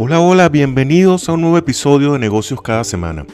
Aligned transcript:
Hola, 0.00 0.20
hola, 0.20 0.48
bienvenidos 0.48 1.28
a 1.28 1.32
un 1.32 1.40
nuevo 1.40 1.58
episodio 1.58 2.12
de 2.12 2.20
Negocios 2.20 2.62
cada 2.62 2.84
semana. 2.84 3.26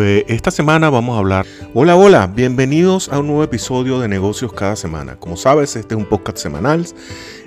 Eh, 0.00 0.24
esta 0.26 0.50
semana 0.50 0.88
vamos 0.88 1.16
a 1.16 1.18
hablar. 1.18 1.44
Hola, 1.74 1.96
hola, 1.96 2.26
bienvenidos 2.28 3.10
a 3.10 3.18
un 3.18 3.26
nuevo 3.26 3.44
episodio 3.44 4.00
de 4.00 4.08
Negocios 4.08 4.54
cada 4.54 4.74
semana. 4.74 5.16
Como 5.16 5.36
sabes, 5.36 5.76
este 5.76 5.94
es 5.94 6.00
un 6.00 6.06
podcast 6.06 6.38
semanal. 6.38 6.86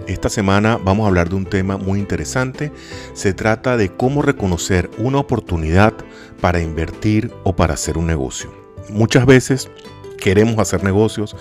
Esta 0.05 0.29
semana 0.29 0.77
vamos 0.77 1.05
a 1.05 1.07
hablar 1.07 1.27
de 1.27 1.37
un 1.37 1.45
tema 1.45 1.77
muy 1.77 1.97
interesante. 1.97 2.71
Se 3.13 3.33
trata 3.33 3.77
de 3.77 3.89
cómo 3.89 4.21
reconocer 4.21 4.91
una 4.99 5.17
oportunidad 5.17 5.95
para 6.39 6.61
invertir 6.61 7.31
o 7.45 7.55
para 7.55 7.73
hacer 7.73 7.97
un 7.97 8.05
negocio. 8.05 8.53
Muchas 8.91 9.25
veces 9.25 9.71
queremos 10.15 10.59
hacer 10.59 10.83
negocios, 10.83 11.35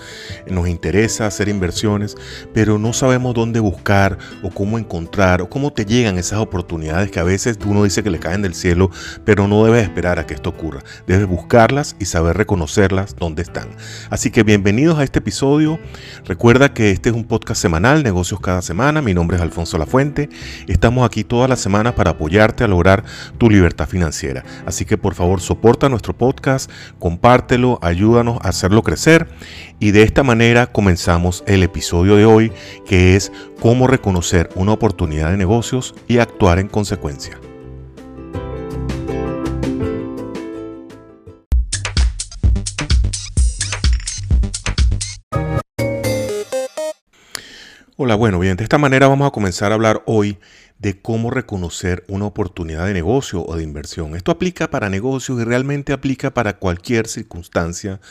nos 0.47 0.67
interesa 0.67 1.25
hacer 1.25 1.49
inversiones, 1.49 2.15
pero 2.53 2.77
no 2.77 2.93
sabemos 2.93 3.33
dónde 3.33 3.59
buscar 3.59 4.17
o 4.43 4.49
cómo 4.49 4.77
encontrar 4.77 5.41
o 5.41 5.49
cómo 5.49 5.73
te 5.73 5.85
llegan 5.85 6.17
esas 6.17 6.39
oportunidades 6.39 7.11
que 7.11 7.19
a 7.19 7.23
veces 7.23 7.57
uno 7.65 7.83
dice 7.83 8.03
que 8.03 8.09
le 8.09 8.19
caen 8.19 8.41
del 8.41 8.53
cielo, 8.53 8.91
pero 9.23 9.47
no 9.47 9.63
debes 9.65 9.83
esperar 9.83 10.19
a 10.19 10.25
que 10.25 10.33
esto 10.33 10.49
ocurra. 10.49 10.83
Debes 11.07 11.27
buscarlas 11.27 11.95
y 11.99 12.05
saber 12.05 12.37
reconocerlas 12.37 13.15
dónde 13.15 13.41
están. 13.41 13.69
Así 14.09 14.31
que 14.31 14.43
bienvenidos 14.43 14.99
a 14.99 15.03
este 15.03 15.19
episodio. 15.19 15.79
Recuerda 16.25 16.73
que 16.73 16.91
este 16.91 17.09
es 17.09 17.15
un 17.15 17.25
podcast 17.25 17.61
semanal, 17.61 18.03
negocios 18.03 18.39
cada 18.39 18.61
semana. 18.61 19.01
Mi 19.01 19.13
nombre 19.13 19.37
es 19.37 19.43
Alfonso 19.43 19.77
Lafuente. 19.77 20.29
Estamos 20.67 21.05
aquí 21.05 21.23
todas 21.23 21.49
las 21.49 21.59
semanas 21.59 21.93
para 21.93 22.11
apoyarte 22.11 22.63
a 22.63 22.67
lograr 22.67 23.03
tu 23.37 23.49
libertad 23.49 23.87
financiera. 23.87 24.43
Así 24.65 24.85
que 24.85 24.97
por 24.97 25.15
favor 25.15 25.41
soporta 25.41 25.89
nuestro 25.89 26.15
podcast, 26.15 26.69
compártelo, 26.99 27.79
ayúdanos 27.81 28.39
a 28.41 28.51
crecer 28.83 29.27
y 29.79 29.91
de 29.91 30.03
esta 30.03 30.23
manera 30.23 30.67
comenzamos 30.67 31.43
el 31.47 31.63
episodio 31.63 32.15
de 32.15 32.25
hoy 32.25 32.51
que 32.85 33.15
es 33.15 33.31
cómo 33.59 33.87
reconocer 33.87 34.49
una 34.55 34.73
oportunidad 34.73 35.31
de 35.31 35.37
negocios 35.37 35.93
y 36.07 36.17
actuar 36.17 36.59
en 36.59 36.67
consecuencia. 36.67 37.39
Hola, 47.97 48.15
bueno, 48.15 48.39
bien, 48.39 48.57
de 48.57 48.63
esta 48.63 48.77
manera 48.77 49.07
vamos 49.07 49.27
a 49.27 49.31
comenzar 49.31 49.71
a 49.71 49.75
hablar 49.75 50.03
hoy 50.05 50.37
de 50.79 51.01
cómo 51.01 51.31
reconocer 51.31 52.03
una 52.07 52.25
oportunidad 52.25 52.85
de 52.85 52.93
negocio 52.93 53.45
o 53.45 53.55
de 53.55 53.63
inversión. 53.63 54.15
Esto 54.15 54.31
aplica 54.31 54.69
para 54.69 54.89
negocios 54.89 55.39
y 55.39 55.43
realmente 55.43 55.93
aplica 55.93 56.33
para 56.33 56.57
cualquier 56.57 57.07
circunstancia 57.07 58.01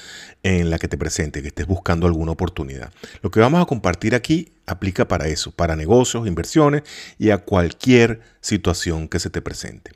en 0.43 0.71
la 0.71 0.79
que 0.79 0.89
te 0.89 0.97
presente, 0.97 1.43
que 1.43 1.49
estés 1.49 1.67
buscando 1.67 2.07
alguna 2.07 2.33
oportunidad. 2.33 2.93
Lo 3.23 3.31
que 3.31 3.41
vamos 3.41 3.61
a 3.61 3.67
compartir 3.67 4.15
aquí 4.15 4.54
aplica 4.67 5.07
para 5.09 5.29
eso, 5.29 5.51
para 5.51 5.77
negocios, 5.77 6.27
inversiones 6.27 6.83
y 7.19 7.31
a 7.31 7.39
cualquier 7.39 8.21
situación 8.41 9.09
que 9.09 9.19
se 9.19 9.31
te 9.31 9.43
presente. 9.43 9.93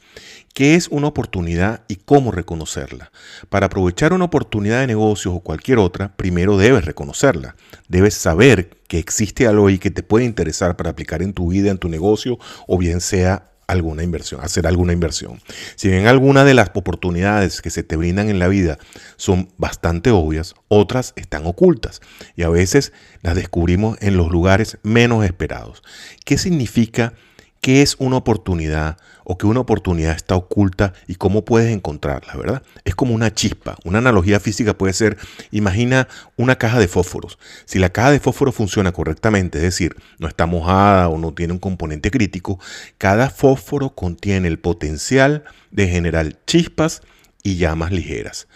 ¿Qué 0.55 0.75
es 0.75 0.89
una 0.89 1.07
oportunidad 1.07 1.85
y 1.89 1.97
cómo 1.97 2.33
reconocerla? 2.33 3.13
Para 3.49 3.67
aprovechar 3.67 4.13
una 4.13 4.25
oportunidad 4.25 4.81
de 4.81 4.87
negocios 4.89 5.35
o 5.35 5.41
cualquier 5.41 5.79
otra, 5.79 6.17
primero 6.17 6.57
debes 6.57 6.85
reconocerla. 6.85 7.55
Debes 7.89 8.15
saber 8.15 8.71
que 8.89 8.99
existe 8.99 9.47
algo 9.47 9.69
ahí 9.69 9.79
que 9.79 9.91
te 9.91 10.03
puede 10.03 10.25
interesar 10.25 10.77
para 10.77 10.91
aplicar 10.91 11.23
en 11.23 11.33
tu 11.33 11.49
vida, 11.49 11.71
en 11.71 11.79
tu 11.79 11.89
negocio 11.89 12.39
o 12.67 12.79
bien 12.79 13.01
sea 13.01 13.51
alguna 13.69 14.03
inversión, 14.03 14.41
hacer 14.43 14.67
alguna 14.67 14.93
inversión. 14.93 15.41
Si 15.77 15.89
bien 15.89 16.07
algunas 16.07 16.45
de 16.45 16.55
las 16.55 16.71
oportunidades 16.75 17.63
que 17.63 17.71
se 17.71 17.85
te 17.85 17.97
brindan 17.97 18.29
en 18.29 18.39
la 18.39 18.49
vida 18.49 18.79
son 19.17 19.51
bastante 19.59 20.11
obvias, 20.11 20.55
otras 20.67 21.13
están 21.17 21.47
ocultas 21.47 22.01
y 22.35 22.43
a 22.43 22.49
veces 22.49 22.93
las 23.23 23.37
descubrimos 23.37 23.99
en 24.01 24.17
los 24.17 24.31
lugares 24.31 24.79
menos 24.83 25.25
esperados. 25.25 25.83
¿Qué 26.25 26.39
significa 26.39 27.13
qué 27.61 27.83
es 27.83 27.97
una 27.99 28.17
oportunidad 28.17 28.97
o 29.25 29.37
que 29.37 29.47
una 29.47 29.61
oportunidad 29.61 30.17
está 30.17 30.37
oculta 30.37 30.95
y 31.07 31.17
cómo 31.17 31.45
puedes 31.45 31.71
encontrarla, 31.71 32.35
¿verdad? 32.35 32.63
Es 32.85 32.95
como 32.95 33.15
una 33.15 33.35
chispa. 33.35 33.77
Una 33.85 33.99
analogía 33.99 34.41
física 34.41 34.77
puede 34.77 34.95
ser, 34.95 35.19
imagina 35.51 36.09
una 36.37 36.57
caja 36.57 36.79
de 36.79 36.89
fósforos. 36.89 37.39
Si 37.67 37.79
la 37.79 37.91
caja 37.91 38.11
de 38.11 38.21
fósforo 38.21 38.53
funciona 38.53 38.93
correctamente, 38.93 39.59
es 39.59 39.65
decir, 39.65 39.97
no 40.19 40.29
está 40.29 40.47
mojada 40.47 41.09
o 41.09 41.19
no 41.19 41.35
tiene 41.35 41.53
un 41.53 41.59
componente 41.59 42.11
crítico, 42.11 42.59
cada 42.97 43.29
fósforo 43.29 43.91
contiene 43.91 44.49
el 44.49 44.59
potencial 44.59 45.45
de 45.71 45.89
generar 45.89 46.39
chispas 46.47 47.03
y 47.43 47.57
llamas 47.57 47.93
ligeras. 47.93 48.49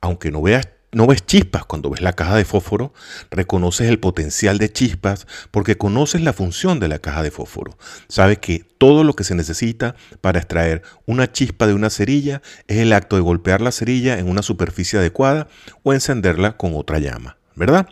Aunque 0.00 0.30
no 0.30 0.40
veas 0.40 0.68
no 0.94 1.06
ves 1.06 1.24
chispas 1.26 1.64
cuando 1.64 1.90
ves 1.90 2.00
la 2.00 2.12
caja 2.12 2.36
de 2.36 2.44
fósforo, 2.44 2.92
reconoces 3.30 3.88
el 3.88 3.98
potencial 3.98 4.58
de 4.58 4.72
chispas 4.72 5.26
porque 5.50 5.76
conoces 5.76 6.22
la 6.22 6.32
función 6.32 6.80
de 6.80 6.88
la 6.88 6.98
caja 6.98 7.22
de 7.22 7.30
fósforo. 7.30 7.76
Sabes 8.08 8.38
que 8.38 8.64
todo 8.78 9.04
lo 9.04 9.14
que 9.14 9.24
se 9.24 9.34
necesita 9.34 9.96
para 10.20 10.38
extraer 10.38 10.82
una 11.06 11.30
chispa 11.30 11.66
de 11.66 11.74
una 11.74 11.90
cerilla 11.90 12.42
es 12.68 12.78
el 12.78 12.92
acto 12.92 13.16
de 13.16 13.22
golpear 13.22 13.60
la 13.60 13.72
cerilla 13.72 14.18
en 14.18 14.28
una 14.28 14.42
superficie 14.42 14.98
adecuada 14.98 15.48
o 15.82 15.92
encenderla 15.92 16.56
con 16.56 16.74
otra 16.74 16.98
llama, 16.98 17.36
¿verdad? 17.54 17.88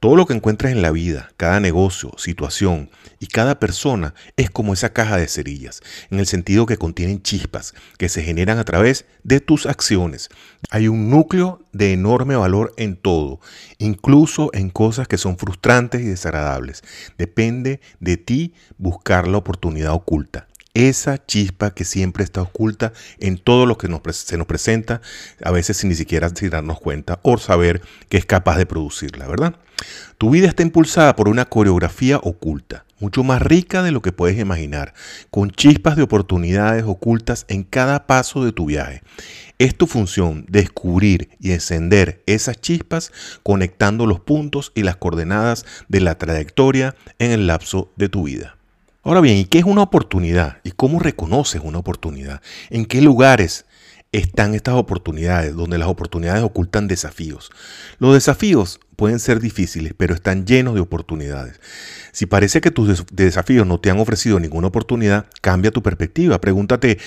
Todo 0.00 0.16
lo 0.16 0.24
que 0.24 0.32
encuentres 0.32 0.72
en 0.72 0.80
la 0.80 0.92
vida, 0.92 1.30
cada 1.36 1.60
negocio, 1.60 2.12
situación 2.16 2.88
y 3.18 3.26
cada 3.26 3.60
persona 3.60 4.14
es 4.38 4.48
como 4.48 4.72
esa 4.72 4.94
caja 4.94 5.18
de 5.18 5.28
cerillas, 5.28 5.82
en 6.10 6.20
el 6.20 6.26
sentido 6.26 6.64
que 6.64 6.78
contienen 6.78 7.20
chispas 7.20 7.74
que 7.98 8.08
se 8.08 8.22
generan 8.22 8.56
a 8.56 8.64
través 8.64 9.04
de 9.24 9.40
tus 9.40 9.66
acciones. 9.66 10.30
Hay 10.70 10.88
un 10.88 11.10
núcleo 11.10 11.60
de 11.72 11.92
enorme 11.92 12.34
valor 12.34 12.72
en 12.78 12.96
todo, 12.96 13.40
incluso 13.76 14.48
en 14.54 14.70
cosas 14.70 15.06
que 15.06 15.18
son 15.18 15.36
frustrantes 15.36 16.00
y 16.00 16.06
desagradables. 16.06 16.82
Depende 17.18 17.82
de 17.98 18.16
ti 18.16 18.54
buscar 18.78 19.28
la 19.28 19.36
oportunidad 19.36 19.92
oculta 19.92 20.48
esa 20.74 21.24
chispa 21.24 21.72
que 21.72 21.84
siempre 21.84 22.24
está 22.24 22.42
oculta 22.42 22.92
en 23.18 23.38
todo 23.38 23.66
lo 23.66 23.76
que 23.78 23.88
se 24.12 24.36
nos 24.36 24.46
presenta, 24.46 25.00
a 25.42 25.50
veces 25.50 25.76
sin 25.76 25.90
ni 25.90 25.96
siquiera 25.96 26.30
darnos 26.50 26.80
cuenta 26.80 27.20
o 27.22 27.38
saber 27.38 27.82
que 28.08 28.16
es 28.16 28.26
capaz 28.26 28.56
de 28.56 28.66
producirla, 28.66 29.26
¿verdad? 29.26 29.56
Tu 30.18 30.30
vida 30.30 30.48
está 30.48 30.62
impulsada 30.62 31.16
por 31.16 31.28
una 31.28 31.46
coreografía 31.46 32.18
oculta, 32.18 32.84
mucho 32.98 33.24
más 33.24 33.40
rica 33.40 33.82
de 33.82 33.92
lo 33.92 34.02
que 34.02 34.12
puedes 34.12 34.38
imaginar, 34.38 34.92
con 35.30 35.50
chispas 35.50 35.96
de 35.96 36.02
oportunidades 36.02 36.84
ocultas 36.84 37.46
en 37.48 37.64
cada 37.64 38.06
paso 38.06 38.44
de 38.44 38.52
tu 38.52 38.66
viaje. 38.66 39.02
Es 39.58 39.76
tu 39.76 39.86
función 39.86 40.44
descubrir 40.48 41.30
y 41.40 41.52
encender 41.52 42.22
esas 42.26 42.60
chispas 42.60 43.12
conectando 43.42 44.06
los 44.06 44.20
puntos 44.20 44.72
y 44.74 44.82
las 44.82 44.96
coordenadas 44.96 45.64
de 45.88 46.00
la 46.00 46.18
trayectoria 46.18 46.94
en 47.18 47.32
el 47.32 47.46
lapso 47.46 47.92
de 47.96 48.08
tu 48.08 48.24
vida. 48.24 48.59
Ahora 49.02 49.22
bien, 49.22 49.38
¿y 49.38 49.46
qué 49.46 49.58
es 49.58 49.64
una 49.64 49.82
oportunidad? 49.82 50.58
¿Y 50.62 50.72
cómo 50.72 50.98
reconoces 50.98 51.62
una 51.64 51.78
oportunidad? 51.78 52.42
¿En 52.68 52.84
qué 52.84 53.00
lugares 53.00 53.64
están 54.12 54.54
estas 54.54 54.74
oportunidades, 54.74 55.56
donde 55.56 55.78
las 55.78 55.88
oportunidades 55.88 56.42
ocultan 56.42 56.86
desafíos? 56.86 57.50
Los 57.98 58.12
desafíos 58.12 58.78
pueden 59.00 59.18
ser 59.18 59.40
difíciles, 59.40 59.94
pero 59.96 60.14
están 60.14 60.44
llenos 60.44 60.74
de 60.74 60.80
oportunidades. 60.82 61.58
Si 62.12 62.26
parece 62.26 62.60
que 62.60 62.70
tus 62.70 63.06
desafíos 63.10 63.66
no 63.66 63.80
te 63.80 63.88
han 63.88 63.98
ofrecido 63.98 64.38
ninguna 64.38 64.66
oportunidad, 64.66 65.24
cambia 65.40 65.70
tu 65.70 65.82
perspectiva. 65.82 66.38
Pregúntate, 66.38 66.98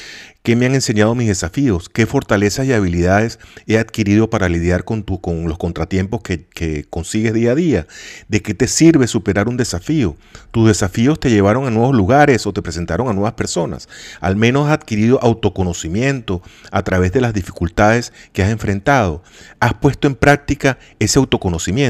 ¿qué 0.41 0.55
me 0.55 0.65
han 0.65 0.73
enseñado 0.73 1.13
mis 1.13 1.27
desafíos? 1.27 1.89
¿Qué 1.89 2.07
fortalezas 2.07 2.65
y 2.65 2.73
habilidades 2.73 3.37
he 3.67 3.77
adquirido 3.77 4.31
para 4.31 4.49
lidiar 4.49 4.85
con, 4.85 5.03
con 5.03 5.47
los 5.47 5.59
contratiempos 5.59 6.21
que, 6.23 6.45
que 6.45 6.85
consigues 6.89 7.33
día 7.33 7.51
a 7.51 7.55
día? 7.55 7.85
¿De 8.27 8.41
qué 8.41 8.55
te 8.55 8.67
sirve 8.67 9.05
superar 9.05 9.47
un 9.47 9.57
desafío? 9.57 10.15
¿Tus 10.49 10.67
desafíos 10.67 11.19
te 11.19 11.29
llevaron 11.29 11.67
a 11.67 11.69
nuevos 11.69 11.95
lugares 11.95 12.47
o 12.47 12.53
te 12.53 12.63
presentaron 12.63 13.07
a 13.07 13.13
nuevas 13.13 13.33
personas? 13.33 13.87
Al 14.19 14.35
menos 14.35 14.65
has 14.65 14.73
adquirido 14.73 15.19
autoconocimiento 15.21 16.41
a 16.71 16.81
través 16.81 17.11
de 17.11 17.21
las 17.21 17.35
dificultades 17.35 18.13
que 18.31 18.41
has 18.41 18.49
enfrentado. 18.49 19.21
Has 19.59 19.75
puesto 19.75 20.07
en 20.07 20.15
práctica 20.15 20.79
ese 20.97 21.19
autoconocimiento 21.19 21.82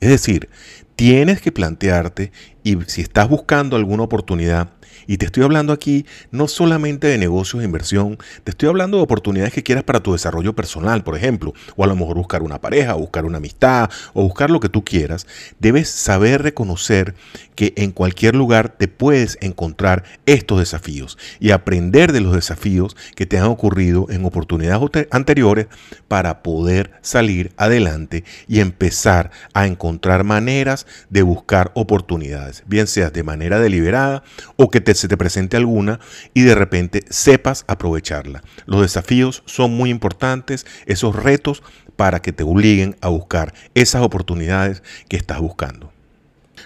es 0.00 0.08
decir, 0.08 0.48
tienes 0.96 1.40
que 1.40 1.52
plantearte 1.52 2.32
y 2.62 2.78
si 2.86 3.00
estás 3.00 3.28
buscando 3.28 3.76
alguna 3.76 4.04
oportunidad, 4.04 4.68
y 5.06 5.16
te 5.16 5.26
estoy 5.26 5.42
hablando 5.42 5.72
aquí 5.72 6.06
no 6.30 6.48
solamente 6.48 7.06
de 7.06 7.18
negocios 7.18 7.60
de 7.60 7.66
inversión, 7.66 8.18
te 8.44 8.50
estoy 8.50 8.68
hablando 8.68 8.96
de 8.96 9.02
oportunidades 9.02 9.52
que 9.52 9.62
quieras 9.62 9.84
para 9.84 10.00
tu 10.00 10.12
desarrollo 10.12 10.54
personal, 10.54 11.02
por 11.02 11.16
ejemplo, 11.16 11.52
o 11.76 11.84
a 11.84 11.86
lo 11.86 11.96
mejor 11.96 12.16
buscar 12.16 12.42
una 12.42 12.60
pareja, 12.60 12.94
buscar 12.94 13.24
una 13.24 13.38
amistad, 13.38 13.90
o 14.12 14.22
buscar 14.22 14.50
lo 14.50 14.60
que 14.60 14.68
tú 14.68 14.84
quieras. 14.84 15.26
Debes 15.58 15.88
saber 15.88 16.42
reconocer 16.42 17.14
que 17.54 17.72
en 17.76 17.90
cualquier 17.90 18.34
lugar 18.34 18.70
te 18.70 18.88
puedes 18.88 19.38
encontrar 19.40 20.04
estos 20.26 20.58
desafíos 20.58 21.18
y 21.40 21.50
aprender 21.50 22.12
de 22.12 22.20
los 22.20 22.34
desafíos 22.34 22.96
que 23.14 23.26
te 23.26 23.38
han 23.38 23.46
ocurrido 23.46 24.06
en 24.10 24.24
oportunidades 24.24 25.08
anteriores 25.10 25.66
para 26.08 26.42
poder 26.42 26.92
salir 27.02 27.52
adelante 27.56 28.24
y 28.48 28.60
empezar 28.60 29.30
a 29.54 29.66
encontrar 29.66 30.24
maneras 30.24 30.81
de 31.10 31.22
buscar 31.22 31.70
oportunidades, 31.74 32.62
bien 32.66 32.86
seas 32.86 33.12
de 33.12 33.22
manera 33.22 33.60
deliberada 33.60 34.22
o 34.56 34.70
que 34.70 34.80
te, 34.80 34.94
se 34.94 35.08
te 35.08 35.16
presente 35.16 35.56
alguna 35.56 36.00
y 36.34 36.42
de 36.42 36.54
repente 36.54 37.04
sepas 37.10 37.64
aprovecharla. 37.68 38.42
Los 38.66 38.82
desafíos 38.82 39.42
son 39.46 39.72
muy 39.72 39.90
importantes, 39.90 40.66
esos 40.86 41.16
retos 41.16 41.62
para 41.96 42.20
que 42.20 42.32
te 42.32 42.42
obliguen 42.42 42.96
a 43.00 43.08
buscar 43.08 43.54
esas 43.74 44.02
oportunidades 44.02 44.82
que 45.08 45.16
estás 45.16 45.40
buscando. 45.40 45.92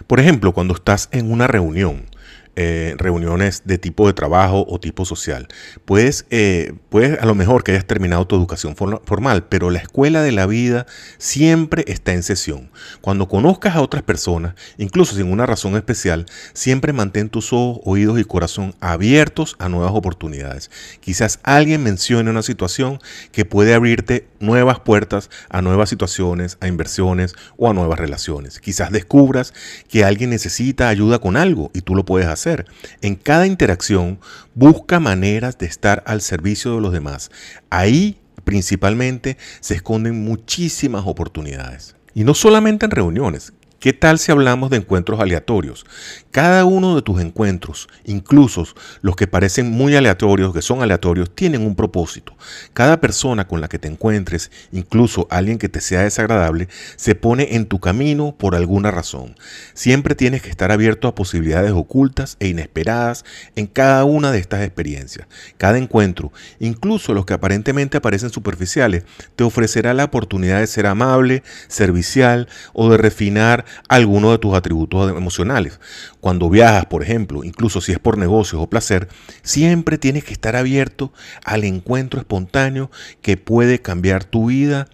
Por 0.06 0.20
ejemplo, 0.20 0.52
cuando 0.52 0.74
estás 0.74 1.08
en 1.12 1.30
una 1.30 1.46
reunión, 1.46 2.06
eh, 2.56 2.94
reuniones 2.98 3.62
de 3.66 3.78
tipo 3.78 4.06
de 4.06 4.14
trabajo 4.14 4.64
o 4.68 4.80
tipo 4.80 5.04
social. 5.04 5.46
Puedes, 5.84 6.26
eh, 6.30 6.72
puedes 6.88 7.20
a 7.20 7.26
lo 7.26 7.34
mejor 7.34 7.62
que 7.62 7.72
hayas 7.72 7.86
terminado 7.86 8.26
tu 8.26 8.34
educación 8.34 8.74
formal, 8.76 9.44
pero 9.48 9.70
la 9.70 9.78
escuela 9.78 10.22
de 10.22 10.32
la 10.32 10.46
vida 10.46 10.86
siempre 11.18 11.84
está 11.86 12.14
en 12.14 12.22
sesión. 12.22 12.70
Cuando 13.02 13.28
conozcas 13.28 13.76
a 13.76 13.82
otras 13.82 14.02
personas, 14.02 14.54
incluso 14.78 15.14
sin 15.14 15.30
una 15.30 15.46
razón 15.46 15.76
especial, 15.76 16.26
siempre 16.52 16.92
mantén 16.92 17.28
tus 17.28 17.52
ojos, 17.52 17.80
oídos 17.84 18.18
y 18.18 18.24
corazón 18.24 18.74
abiertos 18.80 19.56
a 19.58 19.68
nuevas 19.68 19.92
oportunidades. 19.94 20.70
Quizás 21.00 21.40
alguien 21.42 21.82
mencione 21.82 22.30
una 22.30 22.42
situación 22.42 23.00
que 23.32 23.44
puede 23.44 23.74
abrirte 23.74 24.26
nuevas 24.40 24.80
puertas 24.80 25.30
a 25.48 25.62
nuevas 25.62 25.88
situaciones, 25.88 26.58
a 26.60 26.68
inversiones 26.68 27.34
o 27.56 27.70
a 27.70 27.74
nuevas 27.74 27.98
relaciones. 27.98 28.60
Quizás 28.60 28.92
descubras 28.92 29.54
que 29.88 30.04
alguien 30.04 30.30
necesita 30.30 30.88
ayuda 30.88 31.18
con 31.18 31.36
algo 31.36 31.70
y 31.74 31.80
tú 31.80 31.94
lo 31.94 32.04
puedes 32.04 32.28
hacer 32.28 32.66
en 33.02 33.14
cada 33.14 33.46
interacción, 33.46 34.18
busca 34.54 35.00
maneras 35.00 35.58
de 35.58 35.66
estar 35.66 36.02
al 36.06 36.20
servicio 36.20 36.74
de 36.74 36.80
los 36.80 36.92
demás. 36.92 37.30
Ahí 37.70 38.18
principalmente 38.44 39.36
se 39.60 39.74
esconden 39.74 40.24
muchísimas 40.24 41.04
oportunidades. 41.06 41.96
Y 42.14 42.24
no 42.24 42.34
solamente 42.34 42.86
en 42.86 42.92
reuniones, 42.92 43.52
¿Qué 43.78 43.92
tal 43.92 44.18
si 44.18 44.32
hablamos 44.32 44.70
de 44.70 44.78
encuentros 44.78 45.20
aleatorios? 45.20 45.84
Cada 46.30 46.64
uno 46.64 46.96
de 46.96 47.02
tus 47.02 47.20
encuentros, 47.20 47.88
incluso 48.04 48.66
los 49.02 49.16
que 49.16 49.26
parecen 49.26 49.70
muy 49.70 49.94
aleatorios, 49.94 50.54
que 50.54 50.62
son 50.62 50.82
aleatorios, 50.82 51.34
tienen 51.34 51.60
un 51.60 51.76
propósito. 51.76 52.34
Cada 52.72 53.02
persona 53.02 53.46
con 53.46 53.60
la 53.60 53.68
que 53.68 53.78
te 53.78 53.88
encuentres, 53.88 54.50
incluso 54.72 55.28
alguien 55.30 55.58
que 55.58 55.68
te 55.68 55.82
sea 55.82 56.02
desagradable, 56.02 56.68
se 56.96 57.14
pone 57.14 57.54
en 57.54 57.66
tu 57.66 57.78
camino 57.78 58.34
por 58.36 58.54
alguna 58.54 58.90
razón. 58.90 59.36
Siempre 59.74 60.14
tienes 60.14 60.40
que 60.40 60.48
estar 60.48 60.72
abierto 60.72 61.06
a 61.06 61.14
posibilidades 61.14 61.72
ocultas 61.72 62.38
e 62.40 62.48
inesperadas 62.48 63.26
en 63.56 63.66
cada 63.66 64.04
una 64.04 64.32
de 64.32 64.38
estas 64.38 64.64
experiencias. 64.64 65.28
Cada 65.58 65.76
encuentro, 65.76 66.32
incluso 66.60 67.12
los 67.12 67.26
que 67.26 67.34
aparentemente 67.34 67.98
aparecen 67.98 68.30
superficiales, 68.30 69.04
te 69.36 69.44
ofrecerá 69.44 69.92
la 69.92 70.04
oportunidad 70.04 70.60
de 70.60 70.66
ser 70.66 70.86
amable, 70.86 71.42
servicial 71.68 72.48
o 72.72 72.90
de 72.90 72.96
refinar 72.96 73.65
alguno 73.88 74.30
de 74.30 74.38
tus 74.38 74.54
atributos 74.54 75.10
emocionales. 75.10 75.80
Cuando 76.20 76.50
viajas, 76.50 76.86
por 76.86 77.02
ejemplo, 77.02 77.44
incluso 77.44 77.80
si 77.80 77.92
es 77.92 77.98
por 77.98 78.18
negocios 78.18 78.62
o 78.62 78.68
placer, 78.68 79.08
siempre 79.42 79.98
tienes 79.98 80.24
que 80.24 80.32
estar 80.32 80.56
abierto 80.56 81.12
al 81.44 81.64
encuentro 81.64 82.20
espontáneo 82.20 82.90
que 83.22 83.36
puede 83.36 83.80
cambiar 83.80 84.24
tu 84.24 84.46
vida 84.46 84.88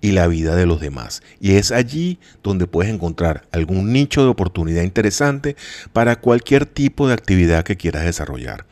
y 0.00 0.12
la 0.12 0.26
vida 0.26 0.54
de 0.54 0.66
los 0.66 0.80
demás. 0.80 1.22
Y 1.40 1.52
es 1.52 1.72
allí 1.72 2.18
donde 2.42 2.66
puedes 2.66 2.92
encontrar 2.92 3.48
algún 3.52 3.92
nicho 3.92 4.22
de 4.22 4.28
oportunidad 4.28 4.82
interesante 4.82 5.56
para 5.92 6.16
cualquier 6.16 6.66
tipo 6.66 7.08
de 7.08 7.14
actividad 7.14 7.64
que 7.64 7.76
quieras 7.76 8.04
desarrollar. 8.04 8.66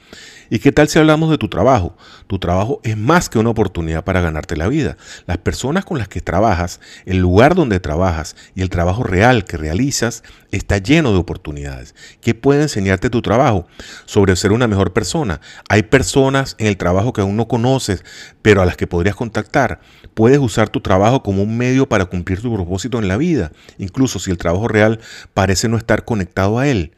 ¿Y 0.51 0.61
qué 0.61 0.73
tal 0.73 0.89
si 0.89 0.99
hablamos 0.99 1.31
de 1.31 1.39
tu 1.39 1.49
trabajo? 1.49 1.97
Tu 2.27 2.39
trabajo 2.39 2.81
es 2.85 2.97
más 2.97 3.29
que 3.29 3.39
una 3.39 3.51
oportunidad 3.51 4.05
para 4.05 4.21
ganarte 4.21 4.57
la 4.57 4.69
vida. 4.69 4.97
Las 5.27 5.39
personas 5.39 5.85
con 5.85 5.99
las 5.99 6.09
que 6.09 6.21
trabajas, 6.21 6.81
el 7.05 7.19
lugar 7.19 7.55
donde 7.55 7.81
trabajas 7.81 8.37
y 8.55 8.63
el 8.63 8.71
trabajo 8.71 9.03
real 9.03 9.45
que 9.45 9.57
realizas 9.57 10.23
está 10.51 10.79
lleno 10.79 11.13
de 11.13 11.19
oportunidades. 11.19 11.95
¿Qué 12.21 12.35
puede 12.35 12.63
enseñarte 12.63 13.11
tu 13.11 13.23
trabajo? 13.23 13.67
Sobre 14.05 14.37
ser 14.37 14.53
una 14.53 14.69
mejor 14.69 14.93
persona. 14.93 15.41
Hay 15.69 15.83
personas 15.85 16.55
en 16.59 16.67
el 16.67 16.77
trabajo 16.77 17.13
que 17.13 17.21
aún 17.21 17.37
no 17.37 17.49
conoces, 17.49 18.05
pero 18.43 18.63
a 18.63 18.67
las 18.67 18.77
que 18.77 18.87
podrías 18.87 19.17
contactar. 19.17 19.81
Puedes 20.15 20.39
usar 20.39 20.69
tu 20.69 20.81
trabajo 20.81 21.23
como 21.23 21.43
un 21.43 21.57
medio 21.57 21.89
para 21.89 22.07
cumplir 22.07 22.41
tu 22.41 22.55
propósito 22.55 22.99
en 22.99 23.09
la 23.09 23.17
vida, 23.17 23.53
incluso 23.79 24.19
si 24.19 24.31
el 24.31 24.39
trabajo 24.39 24.69
real 24.69 25.01
parece 25.35 25.69
no 25.69 25.77
estar 25.77 26.05
conectado 26.05 26.59
a 26.59 26.69
él. 26.69 26.93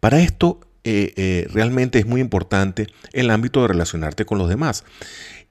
Para 0.00 0.20
esto 0.20 0.60
eh, 0.84 1.12
eh, 1.16 1.46
realmente 1.52 1.98
es 1.98 2.06
muy 2.06 2.20
importante 2.20 2.86
el 3.12 3.30
ámbito 3.30 3.62
de 3.62 3.68
relacionarte 3.68 4.24
con 4.24 4.38
los 4.38 4.48
demás. 4.48 4.84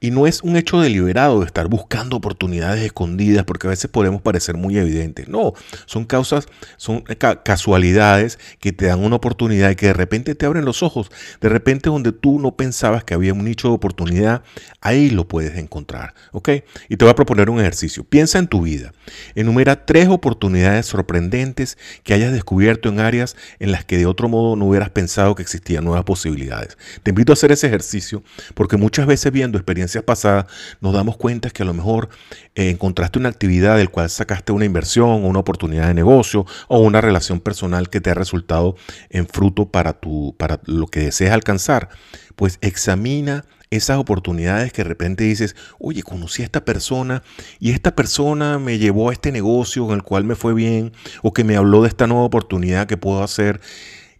Y 0.02 0.10
no 0.10 0.26
es 0.26 0.42
un 0.42 0.56
hecho 0.56 0.80
deliberado 0.80 1.40
de 1.40 1.46
estar 1.46 1.68
buscando 1.68 2.16
oportunidades 2.16 2.82
escondidas, 2.82 3.44
porque 3.44 3.66
a 3.66 3.70
veces 3.70 3.90
podemos 3.90 4.22
parecer 4.22 4.56
muy 4.56 4.78
evidentes. 4.78 5.28
No, 5.28 5.52
son 5.84 6.06
causas, 6.06 6.46
son 6.78 7.04
casualidades 7.44 8.38
que 8.60 8.72
te 8.72 8.86
dan 8.86 9.04
una 9.04 9.16
oportunidad 9.16 9.68
y 9.68 9.76
que 9.76 9.88
de 9.88 9.92
repente 9.92 10.34
te 10.34 10.46
abren 10.46 10.64
los 10.64 10.82
ojos. 10.82 11.10
De 11.42 11.50
repente 11.50 11.90
donde 11.90 12.12
tú 12.12 12.40
no 12.40 12.56
pensabas 12.56 13.04
que 13.04 13.12
había 13.12 13.34
un 13.34 13.44
nicho 13.44 13.68
de 13.68 13.74
oportunidad, 13.74 14.42
ahí 14.80 15.10
lo 15.10 15.28
puedes 15.28 15.58
encontrar. 15.58 16.14
¿Ok? 16.32 16.48
Y 16.88 16.96
te 16.96 17.04
voy 17.04 17.12
a 17.12 17.14
proponer 17.14 17.50
un 17.50 17.60
ejercicio. 17.60 18.02
Piensa 18.02 18.38
en 18.38 18.46
tu 18.46 18.62
vida. 18.62 18.94
Enumera 19.34 19.84
tres 19.84 20.08
oportunidades 20.08 20.86
sorprendentes 20.86 21.76
que 22.04 22.14
hayas 22.14 22.32
descubierto 22.32 22.88
en 22.88 23.00
áreas 23.00 23.36
en 23.58 23.70
las 23.70 23.84
que 23.84 23.98
de 23.98 24.06
otro 24.06 24.30
modo 24.30 24.56
no 24.56 24.64
hubieras 24.64 24.88
pensado 24.88 25.34
que 25.34 25.42
existían 25.42 25.84
nuevas 25.84 26.04
posibilidades. 26.04 26.78
Te 27.02 27.10
invito 27.10 27.32
a 27.32 27.34
hacer 27.34 27.52
ese 27.52 27.66
ejercicio 27.66 28.22
porque 28.54 28.78
muchas 28.78 29.06
veces 29.06 29.30
viendo 29.30 29.58
experiencias 29.58 29.89
pasadas, 30.02 30.46
nos 30.80 30.94
damos 30.94 31.16
cuenta 31.16 31.50
que 31.50 31.62
a 31.62 31.66
lo 31.66 31.74
mejor 31.74 32.08
eh, 32.54 32.70
encontraste 32.70 33.18
una 33.18 33.28
actividad 33.28 33.76
del 33.76 33.90
cual 33.90 34.08
sacaste 34.10 34.52
una 34.52 34.64
inversión 34.64 35.08
o 35.08 35.26
una 35.26 35.40
oportunidad 35.40 35.88
de 35.88 35.94
negocio 35.94 36.46
o 36.68 36.78
una 36.78 37.00
relación 37.00 37.40
personal 37.40 37.90
que 37.90 38.00
te 38.00 38.10
ha 38.10 38.14
resultado 38.14 38.76
en 39.10 39.26
fruto 39.26 39.70
para, 39.70 39.94
tu, 39.94 40.34
para 40.38 40.60
lo 40.64 40.86
que 40.86 41.00
deseas 41.00 41.32
alcanzar. 41.32 41.88
Pues 42.36 42.58
examina 42.62 43.44
esas 43.70 43.98
oportunidades 43.98 44.72
que 44.72 44.82
de 44.82 44.88
repente 44.88 45.24
dices, 45.24 45.54
oye, 45.78 46.02
conocí 46.02 46.42
a 46.42 46.44
esta 46.44 46.64
persona 46.64 47.22
y 47.60 47.70
esta 47.70 47.94
persona 47.94 48.58
me 48.58 48.78
llevó 48.78 49.10
a 49.10 49.12
este 49.12 49.30
negocio 49.32 49.86
en 49.86 49.92
el 49.92 50.02
cual 50.02 50.24
me 50.24 50.34
fue 50.34 50.54
bien 50.54 50.92
o 51.22 51.32
que 51.32 51.44
me 51.44 51.56
habló 51.56 51.82
de 51.82 51.88
esta 51.88 52.06
nueva 52.06 52.24
oportunidad 52.24 52.86
que 52.86 52.96
puedo 52.96 53.22
hacer. 53.22 53.60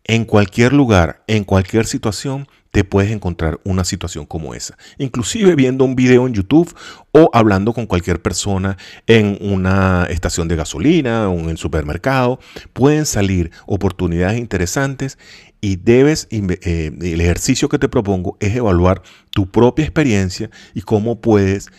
En 0.04 0.24
cualquier 0.24 0.72
lugar, 0.72 1.22
en 1.26 1.44
cualquier 1.44 1.86
situación, 1.86 2.48
te 2.70 2.84
puedes 2.84 3.10
encontrar 3.10 3.60
una 3.64 3.84
situación 3.84 4.26
como 4.26 4.54
esa. 4.54 4.76
Inclusive 4.98 5.54
viendo 5.54 5.84
un 5.84 5.96
video 5.96 6.26
en 6.26 6.34
YouTube 6.34 6.74
o 7.12 7.30
hablando 7.32 7.72
con 7.72 7.86
cualquier 7.86 8.22
persona 8.22 8.76
en 9.06 9.38
una 9.40 10.06
estación 10.08 10.48
de 10.48 10.56
gasolina 10.56 11.28
o 11.28 11.38
en 11.38 11.50
el 11.50 11.58
supermercado, 11.58 12.38
pueden 12.72 13.06
salir 13.06 13.50
oportunidades 13.66 14.38
interesantes 14.38 15.18
y 15.60 15.76
debes, 15.76 16.28
eh, 16.30 16.92
el 17.00 17.20
ejercicio 17.20 17.68
que 17.68 17.78
te 17.78 17.88
propongo 17.88 18.36
es 18.40 18.56
evaluar 18.56 19.02
tu 19.30 19.50
propia 19.50 19.84
experiencia 19.84 20.50
y 20.74 20.82
cómo 20.82 21.20
puedes 21.20 21.70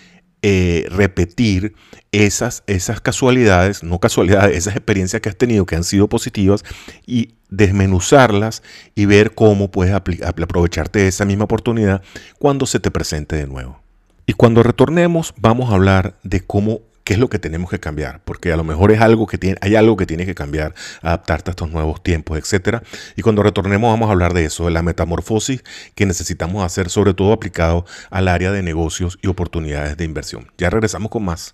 eh, 0.44 0.88
repetir 0.90 1.76
esas, 2.12 2.64
esas 2.68 3.00
casualidades, 3.00 3.84
no 3.84 4.00
casualidades, 4.00 4.58
esas 4.58 4.76
experiencias 4.76 5.22
que 5.22 5.30
has 5.30 5.38
tenido 5.38 5.66
que 5.66 5.76
han 5.76 5.84
sido 5.84 6.08
positivas 6.08 6.64
y 7.06 7.36
desmenuzarlas 7.50 8.64
y 8.96 9.06
ver 9.06 9.36
cómo 9.36 9.70
puedes 9.70 9.94
aprovecharte 9.94 11.00
de 11.00 11.08
esa 11.08 11.26
misma 11.26 11.44
oportunidad 11.46 12.02
cuando 12.40 12.66
se 12.66 12.80
te 12.80 12.92
presente 12.92 13.36
de 13.36 13.48
nuevo. 13.48 13.82
Y 14.26 14.34
cuando 14.34 14.64
retornemos 14.64 15.34
vamos 15.38 15.72
a 15.72 15.76
hablar 15.76 16.18
de 16.24 16.42
cómo 16.42 16.82
qué 17.12 17.16
es 17.16 17.20
lo 17.20 17.30
que 17.30 17.40
tenemos 17.40 17.70
que 17.70 17.78
cambiar, 17.78 18.22
porque 18.24 18.54
a 18.54 18.56
lo 18.56 18.64
mejor 18.64 18.90
es 18.94 19.02
algo 19.02 19.28
que 19.28 19.38
tiene, 19.38 19.58
hay 19.60 19.76
algo 19.76 19.98
que 19.98 20.06
tiene 20.06 20.26
que 20.26 20.34
cambiar, 20.34 20.74
adaptarte 21.02 21.50
a 21.50 21.52
estos 21.52 21.70
nuevos 21.70 22.02
tiempos, 22.02 22.38
etcétera. 22.38 22.84
Y 23.18 23.22
cuando 23.22 23.44
retornemos 23.44 23.92
vamos 23.92 24.08
a 24.08 24.14
hablar 24.14 24.34
de 24.34 24.46
eso, 24.46 24.64
de 24.64 24.72
la 24.72 24.82
metamorfosis 24.82 25.62
que 25.94 26.06
necesitamos 26.06 26.64
hacer, 26.64 26.90
sobre 26.90 27.14
todo 27.14 27.34
aplicado 27.34 27.86
al 28.12 28.30
área 28.30 28.54
de 28.54 28.64
negocios 28.64 29.20
y 29.22 29.28
oportunidades 29.28 29.98
de 29.98 30.06
inversión. 30.06 30.54
Ya 30.58 30.70
regresamos 30.70 31.12
con 31.12 31.26
más. 31.26 31.54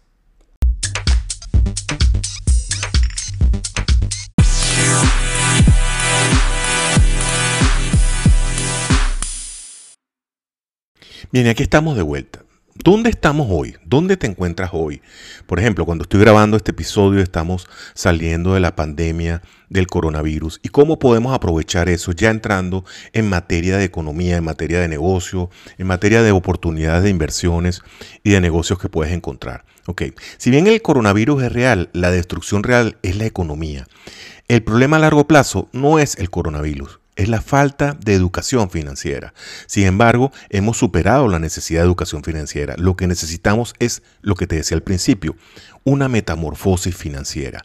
Bien, 11.31 11.47
aquí 11.47 11.63
estamos 11.63 11.97
de 11.97 12.03
vuelta. 12.03 12.46
¿Dónde 12.83 13.09
estamos 13.09 13.47
hoy? 13.49 13.75
¿Dónde 13.85 14.17
te 14.17 14.27
encuentras 14.27 14.69
hoy? 14.73 15.01
Por 15.45 15.59
ejemplo, 15.59 15.85
cuando 15.85 16.03
estoy 16.03 16.19
grabando 16.19 16.57
este 16.57 16.71
episodio 16.71 17.21
estamos 17.21 17.67
saliendo 17.93 18.53
de 18.53 18.59
la 18.59 18.75
pandemia 18.75 19.41
del 19.69 19.87
coronavirus 19.87 20.59
y 20.61 20.69
cómo 20.69 20.99
podemos 20.99 21.33
aprovechar 21.33 21.89
eso 21.89 22.11
ya 22.11 22.29
entrando 22.29 22.85
en 23.13 23.29
materia 23.29 23.77
de 23.77 23.83
economía, 23.83 24.37
en 24.37 24.43
materia 24.43 24.79
de 24.79 24.87
negocio, 24.87 25.49
en 25.77 25.87
materia 25.87 26.21
de 26.21 26.31
oportunidades 26.31 27.03
de 27.03 27.09
inversiones 27.09 27.81
y 28.23 28.31
de 28.31 28.41
negocios 28.41 28.79
que 28.79 28.89
puedes 28.89 29.13
encontrar. 29.13 29.65
Ok, 29.87 30.03
si 30.37 30.51
bien 30.51 30.67
el 30.67 30.81
coronavirus 30.81 31.43
es 31.43 31.51
real, 31.51 31.89
la 31.93 32.11
destrucción 32.11 32.63
real 32.63 32.97
es 33.01 33.17
la 33.17 33.25
economía. 33.25 33.87
El 34.47 34.63
problema 34.63 34.97
a 34.97 34.99
largo 34.99 35.27
plazo 35.27 35.67
no 35.73 35.99
es 35.99 36.17
el 36.17 36.29
coronavirus, 36.29 36.99
es 37.17 37.27
la 37.27 37.41
falta 37.41 37.97
de 37.99 38.13
educación 38.13 38.69
financiera. 38.69 39.33
Sin 39.65 39.85
embargo, 39.85 40.31
hemos 40.49 40.77
superado 40.77 41.27
la 41.27 41.39
necesidad 41.39 41.81
de 41.81 41.87
educación 41.87 42.23
financiera. 42.23 42.75
Lo 42.77 42.95
que 42.95 43.07
necesitamos 43.07 43.73
es 43.79 44.03
lo 44.21 44.35
que 44.35 44.47
te 44.47 44.55
decía 44.55 44.75
al 44.75 44.83
principio, 44.83 45.35
una 45.83 46.09
metamorfosis 46.09 46.95
financiera. 46.95 47.63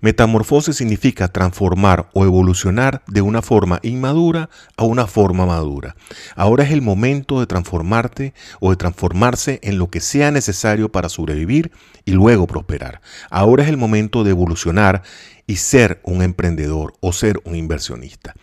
Metamorfosis 0.00 0.76
significa 0.76 1.28
transformar 1.28 2.10
o 2.12 2.24
evolucionar 2.24 3.02
de 3.06 3.22
una 3.22 3.42
forma 3.42 3.80
inmadura 3.82 4.50
a 4.76 4.84
una 4.84 5.06
forma 5.06 5.46
madura. 5.46 5.96
Ahora 6.36 6.64
es 6.64 6.70
el 6.70 6.82
momento 6.82 7.40
de 7.40 7.46
transformarte 7.46 8.34
o 8.60 8.70
de 8.70 8.76
transformarse 8.76 9.58
en 9.62 9.78
lo 9.78 9.90
que 9.90 10.00
sea 10.00 10.30
necesario 10.30 10.92
para 10.92 11.08
sobrevivir 11.08 11.72
y 12.04 12.12
luego 12.12 12.46
prosperar. 12.46 13.00
Ahora 13.30 13.64
es 13.64 13.68
el 13.68 13.78
momento 13.78 14.22
de 14.22 14.30
evolucionar 14.30 15.02
y 15.46 15.56
ser 15.56 16.00
un 16.04 16.22
emprendedor 16.22 16.94
o 17.00 17.12
ser 17.12 17.40
un 17.44 17.56
inversionista. 17.56 18.34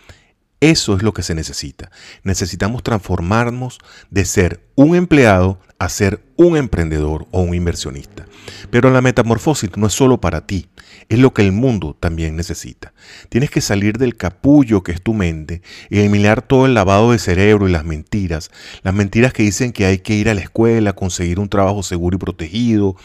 Eso 0.61 0.95
es 0.95 1.03
lo 1.03 1.13
que 1.13 1.23
se 1.23 1.35
necesita. 1.35 1.89
Necesitamos 2.23 2.83
transformarnos 2.83 3.79
de 4.09 4.25
ser 4.25 4.61
un 4.75 4.95
empleado 4.95 5.59
a 5.77 5.87
ser 5.87 6.21
un 6.35 6.57
emprendedor 6.57 7.25
o 7.31 7.41
un 7.41 7.53
inversionista. 7.53 8.25
Pero 8.69 8.91
la 8.91 9.01
metamorfosis 9.01 9.69
no 9.77 9.87
es 9.87 9.93
solo 9.93 10.19
para 10.19 10.45
ti, 10.45 10.67
es 11.07 11.19
lo 11.19 11.33
que 11.33 11.41
el 11.41 11.53
mundo 11.53 11.95
también 11.99 12.35
necesita. 12.35 12.93
Tienes 13.29 13.49
que 13.49 13.61
salir 13.61 13.97
del 13.97 14.15
capullo 14.15 14.83
que 14.83 14.91
es 14.91 15.01
tu 15.01 15.13
mente 15.13 15.61
y 15.89 15.99
eliminar 15.99 16.41
todo 16.41 16.65
el 16.65 16.73
lavado 16.73 17.11
de 17.11 17.19
cerebro 17.19 17.67
y 17.67 17.71
las 17.71 17.85
mentiras. 17.85 18.51
Las 18.83 18.93
mentiras 18.93 19.31
que 19.31 19.43
dicen 19.43 19.71
que 19.71 19.85
hay 19.85 19.99
que 19.99 20.15
ir 20.15 20.29
a 20.29 20.33
la 20.33 20.41
escuela, 20.41 20.93
conseguir 20.93 21.39
un 21.39 21.49
trabajo 21.49 21.81
seguro 21.81 22.17
y 22.17 22.19
protegido, 22.19 22.95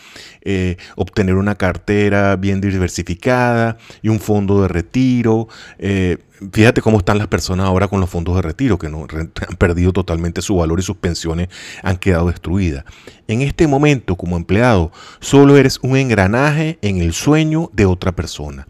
eh, 0.43 0.77
obtener 0.97 1.37
una 1.37 1.55
cartera 1.55 2.37
bien 2.37 2.61
diversificada 2.61 3.79
y 4.03 4.09
un 4.09 4.19
fondo 4.21 4.63
de 4.63 4.69
retiro. 4.69 5.49
Eh, 5.79 6.19
fíjate 6.53 6.81
cómo 6.81 6.99
están 6.99 7.19
las 7.19 7.29
personas 7.29 7.67
ahora 7.67 7.89
con 7.89 8.01
los 8.01 8.11
fondos 8.11 8.37
de 8.37 8.43
retiro, 8.43 8.79
que 8.79 8.89
no, 8.89 9.07
han 9.49 9.57
perdido 9.57 9.93
totalmente 9.93 10.43
su 10.43 10.57
valor 10.57 10.81
y 10.81 10.83
sus 10.83 10.97
pensiones 10.97 11.49
han 11.83 11.97
quedado 11.97 12.29
destruidas. 12.29 12.85
En 13.29 13.43
este 13.43 13.67
momento, 13.67 14.17
como 14.17 14.37
empleado, 14.37 14.93
solo 15.21 15.57
eres 15.57 15.79
un 15.83 15.97
engranaje 15.97 16.79
en 16.83 16.99
el 16.99 17.13
sueño 17.13 17.71
de 17.73 17.87
otra 17.87 18.13
persona. 18.13 18.67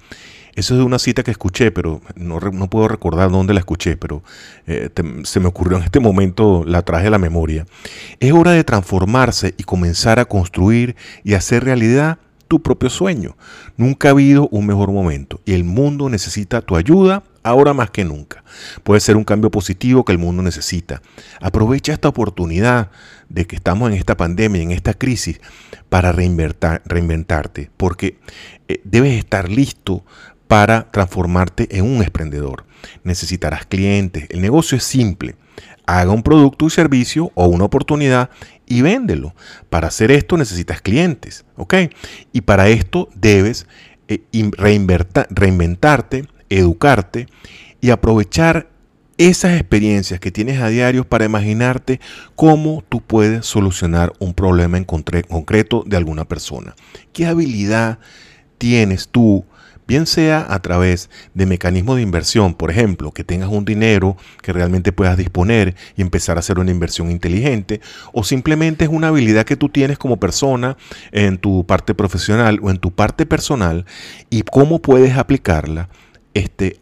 Eso 0.56 0.74
es 0.74 0.78
de 0.78 0.84
una 0.84 1.00
cita 1.00 1.24
que 1.24 1.32
escuché, 1.32 1.72
pero 1.72 2.00
no, 2.14 2.38
puedo 2.70 2.86
recordar 2.86 3.30
dónde 3.30 3.54
la 3.54 3.60
escuché, 3.60 3.96
pero 3.96 4.22
eh, 4.68 4.88
se 5.24 5.40
me 5.40 5.48
ocurrió 5.48 5.78
en 5.78 5.82
este 5.82 5.98
momento, 5.98 6.62
la 6.64 6.82
traje 6.82 7.08
a 7.08 7.10
la 7.10 7.18
memoria. 7.18 7.66
Es 8.20 8.32
hora 8.32 8.52
de 8.52 8.62
transformarse 8.62 9.54
y 9.56 9.64
comenzar 9.64 10.20
a 10.20 10.26
construir 10.26 10.94
y 11.24 11.34
hacer 11.34 11.64
realidad 11.64 12.18
tu 12.54 12.62
propio 12.62 12.88
sueño. 12.88 13.36
Nunca 13.76 14.06
ha 14.06 14.10
habido 14.12 14.46
un 14.52 14.64
mejor 14.64 14.92
momento 14.92 15.40
y 15.44 15.54
el 15.54 15.64
mundo 15.64 16.08
necesita 16.08 16.60
tu 16.60 16.76
ayuda 16.76 17.24
ahora 17.42 17.74
más 17.74 17.90
que 17.90 18.04
nunca. 18.04 18.44
Puede 18.84 19.00
ser 19.00 19.16
un 19.16 19.24
cambio 19.24 19.50
positivo 19.50 20.04
que 20.04 20.12
el 20.12 20.18
mundo 20.18 20.40
necesita. 20.40 21.02
Aprovecha 21.40 21.92
esta 21.92 22.06
oportunidad 22.06 22.92
de 23.28 23.44
que 23.44 23.56
estamos 23.56 23.90
en 23.90 23.96
esta 23.96 24.16
pandemia, 24.16 24.62
en 24.62 24.70
esta 24.70 24.94
crisis, 24.94 25.40
para 25.88 26.12
reinventarte, 26.12 27.72
porque 27.76 28.20
eh, 28.68 28.80
debes 28.84 29.18
estar 29.18 29.50
listo 29.50 30.04
para 30.46 30.92
transformarte 30.92 31.76
en 31.76 31.84
un 31.86 32.04
emprendedor. 32.04 32.66
Necesitarás 33.02 33.66
clientes. 33.66 34.28
El 34.30 34.42
negocio 34.42 34.78
es 34.78 34.84
simple. 34.84 35.34
Haga 35.86 36.12
un 36.12 36.22
producto 36.22 36.68
y 36.68 36.70
servicio 36.70 37.32
o 37.34 37.46
una 37.48 37.64
oportunidad 37.64 38.30
y 38.66 38.82
véndelo. 38.82 39.34
Para 39.70 39.88
hacer 39.88 40.10
esto 40.10 40.36
necesitas 40.36 40.80
clientes, 40.80 41.44
¿ok? 41.56 41.74
Y 42.32 42.42
para 42.42 42.68
esto 42.68 43.08
debes 43.14 43.66
eh, 44.08 44.22
reinventarte 45.30 46.28
educarte 46.50 47.26
y 47.80 47.90
aprovechar 47.90 48.68
esas 49.16 49.58
experiencias 49.60 50.18
que 50.18 50.30
tienes 50.30 50.60
a 50.60 50.68
diario 50.68 51.04
para 51.04 51.24
imaginarte 51.24 52.00
cómo 52.34 52.82
tú 52.88 53.00
puedes 53.00 53.46
solucionar 53.46 54.12
un 54.18 54.34
problema 54.34 54.76
en 54.76 54.84
concreto 54.84 55.84
de 55.86 55.96
alguna 55.96 56.24
persona. 56.24 56.74
¿Qué 57.12 57.26
habilidad 57.26 57.98
tienes 58.58 59.08
tú? 59.08 59.44
Bien 59.86 60.06
sea 60.06 60.46
a 60.48 60.60
través 60.60 61.10
de 61.34 61.44
mecanismos 61.44 61.96
de 61.96 62.02
inversión, 62.02 62.54
por 62.54 62.70
ejemplo, 62.70 63.12
que 63.12 63.22
tengas 63.22 63.50
un 63.50 63.66
dinero 63.66 64.16
que 64.40 64.52
realmente 64.52 64.92
puedas 64.92 65.18
disponer 65.18 65.74
y 65.94 66.00
empezar 66.00 66.36
a 66.36 66.40
hacer 66.40 66.58
una 66.58 66.70
inversión 66.70 67.10
inteligente, 67.10 67.82
o 68.12 68.24
simplemente 68.24 68.84
es 68.84 68.90
una 68.90 69.08
habilidad 69.08 69.44
que 69.44 69.56
tú 69.56 69.68
tienes 69.68 69.98
como 69.98 70.18
persona 70.18 70.78
en 71.12 71.36
tu 71.36 71.66
parte 71.66 71.94
profesional 71.94 72.60
o 72.62 72.70
en 72.70 72.78
tu 72.78 72.92
parte 72.92 73.26
personal 73.26 73.84
y 74.30 74.42
cómo 74.42 74.80
puedes 74.80 75.18
aplicarla 75.18 75.90
este, 76.32 76.80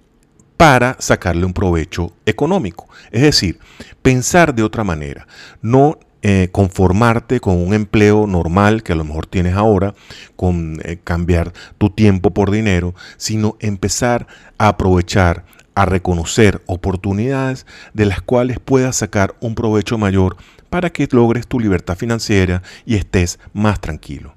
para 0.56 0.96
sacarle 1.00 1.44
un 1.44 1.54
provecho 1.54 2.12
económico. 2.24 2.88
Es 3.10 3.22
decir, 3.22 3.58
pensar 4.00 4.54
de 4.54 4.62
otra 4.62 4.84
manera, 4.84 5.26
no 5.60 5.98
eh, 6.22 6.50
conformarte 6.52 7.40
con 7.40 7.56
un 7.56 7.74
empleo 7.74 8.28
normal 8.28 8.84
que 8.84 8.92
a 8.92 8.96
lo 8.96 9.02
mejor 9.02 9.26
tienes 9.26 9.54
ahora, 9.54 9.94
con 10.36 10.80
eh, 10.84 10.98
cambiar 11.02 11.52
tu 11.78 11.90
tiempo 11.90 12.30
por 12.30 12.52
dinero, 12.52 12.94
sino 13.16 13.56
empezar 13.58 14.28
a 14.56 14.68
aprovechar, 14.68 15.44
a 15.74 15.84
reconocer 15.84 16.62
oportunidades 16.66 17.66
de 17.92 18.06
las 18.06 18.22
cuales 18.22 18.60
puedas 18.60 18.96
sacar 18.96 19.34
un 19.40 19.56
provecho 19.56 19.98
mayor 19.98 20.36
para 20.70 20.90
que 20.90 21.08
logres 21.10 21.48
tu 21.48 21.58
libertad 21.58 21.96
financiera 21.96 22.62
y 22.86 22.94
estés 22.94 23.40
más 23.52 23.80
tranquilo. 23.80 24.34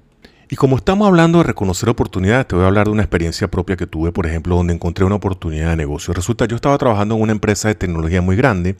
Y 0.48 0.56
como 0.56 0.76
estamos 0.76 1.08
hablando 1.08 1.38
de 1.38 1.44
reconocer 1.44 1.88
oportunidades, 1.88 2.46
te 2.46 2.54
voy 2.54 2.64
a 2.64 2.68
hablar 2.68 2.86
de 2.86 2.92
una 2.92 3.02
experiencia 3.02 3.48
propia 3.48 3.76
que 3.76 3.86
tuve, 3.86 4.12
por 4.12 4.26
ejemplo, 4.26 4.54
donde 4.54 4.74
encontré 4.74 5.04
una 5.04 5.16
oportunidad 5.16 5.70
de 5.70 5.76
negocio. 5.76 6.14
Resulta, 6.14 6.46
yo 6.46 6.54
estaba 6.54 6.78
trabajando 6.78 7.16
en 7.16 7.22
una 7.22 7.32
empresa 7.32 7.66
de 7.66 7.74
tecnología 7.74 8.22
muy 8.22 8.36
grande 8.36 8.76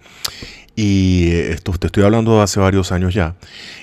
y 0.76 1.30
esto 1.32 1.72
te 1.72 1.86
estoy 1.86 2.04
hablando 2.04 2.36
de 2.36 2.42
hace 2.42 2.60
varios 2.60 2.92
años 2.92 3.14
ya, 3.14 3.34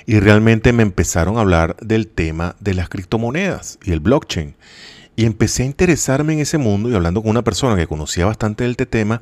y 0.06 0.20
realmente 0.20 0.72
me 0.72 0.84
empezaron 0.84 1.38
a 1.38 1.42
hablar 1.42 1.76
del 1.82 2.08
tema 2.08 2.56
de 2.60 2.76
las 2.76 2.88
criptomonedas 2.88 3.80
y 3.84 3.92
el 3.92 4.00
blockchain. 4.00 4.56
Y 5.16 5.26
empecé 5.26 5.62
a 5.62 5.68
interesarme 5.68 6.34
en 6.34 6.40
ese 6.40 6.58
mundo 6.58 6.90
y 6.90 6.96
hablando 6.96 7.22
con 7.22 7.30
una 7.30 7.44
persona 7.44 7.76
que 7.76 7.86
conocía 7.86 8.26
bastante 8.26 8.64
del 8.64 8.76
tema, 8.76 9.22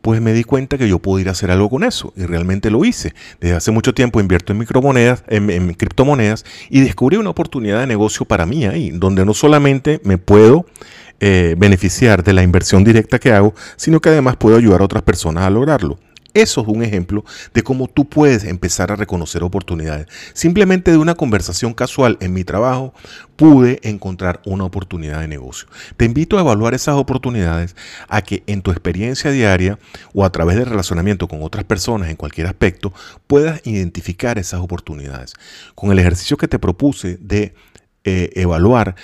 pues 0.00 0.20
me 0.20 0.32
di 0.32 0.44
cuenta 0.44 0.78
que 0.78 0.88
yo 0.88 1.00
podía 1.00 1.32
hacer 1.32 1.50
algo 1.50 1.68
con 1.68 1.82
eso 1.82 2.12
y 2.16 2.24
realmente 2.24 2.70
lo 2.70 2.84
hice. 2.84 3.14
Desde 3.40 3.56
hace 3.56 3.72
mucho 3.72 3.94
tiempo 3.94 4.20
invierto 4.20 4.52
en 4.52 4.60
micromonedas, 4.60 5.24
en, 5.26 5.74
criptomonedas 5.74 6.44
y 6.70 6.82
descubrí 6.82 7.16
una 7.16 7.30
oportunidad 7.30 7.80
de 7.80 7.88
negocio 7.88 8.26
para 8.26 8.46
mí 8.46 8.64
ahí, 8.66 8.90
donde 8.90 9.24
no 9.24 9.34
solamente 9.34 10.00
me 10.04 10.18
puedo 10.18 10.66
eh, 11.18 11.56
beneficiar 11.58 12.22
de 12.22 12.32
la 12.32 12.44
inversión 12.44 12.84
directa 12.84 13.18
que 13.18 13.32
hago, 13.32 13.54
sino 13.76 14.00
que 14.00 14.10
además 14.10 14.36
puedo 14.36 14.56
ayudar 14.56 14.82
a 14.82 14.84
otras 14.84 15.02
personas 15.02 15.44
a 15.44 15.50
lograrlo. 15.50 15.98
Eso 16.34 16.62
es 16.62 16.66
un 16.66 16.82
ejemplo 16.82 17.24
de 17.54 17.62
cómo 17.62 17.86
tú 17.86 18.08
puedes 18.08 18.42
empezar 18.42 18.90
a 18.90 18.96
reconocer 18.96 19.44
oportunidades. 19.44 20.08
Simplemente 20.32 20.90
de 20.90 20.98
una 20.98 21.14
conversación 21.14 21.74
casual 21.74 22.18
en 22.20 22.32
mi 22.32 22.42
trabajo 22.42 22.92
pude 23.36 23.78
encontrar 23.84 24.42
una 24.44 24.64
oportunidad 24.64 25.20
de 25.20 25.28
negocio. 25.28 25.68
Te 25.96 26.04
invito 26.04 26.36
a 26.36 26.40
evaluar 26.40 26.74
esas 26.74 26.96
oportunidades 26.96 27.76
a 28.08 28.22
que 28.22 28.42
en 28.48 28.62
tu 28.62 28.72
experiencia 28.72 29.30
diaria 29.30 29.78
o 30.12 30.24
a 30.24 30.32
través 30.32 30.56
del 30.56 30.66
relacionamiento 30.66 31.28
con 31.28 31.42
otras 31.42 31.64
personas 31.64 32.10
en 32.10 32.16
cualquier 32.16 32.48
aspecto 32.48 32.92
puedas 33.28 33.60
identificar 33.64 34.36
esas 34.36 34.60
oportunidades. 34.60 35.34
Con 35.76 35.92
el 35.92 36.00
ejercicio 36.00 36.36
que 36.36 36.48
te 36.48 36.58
propuse 36.58 37.16
de 37.20 37.54
eh, 38.06 38.30
evaluar 38.34 38.96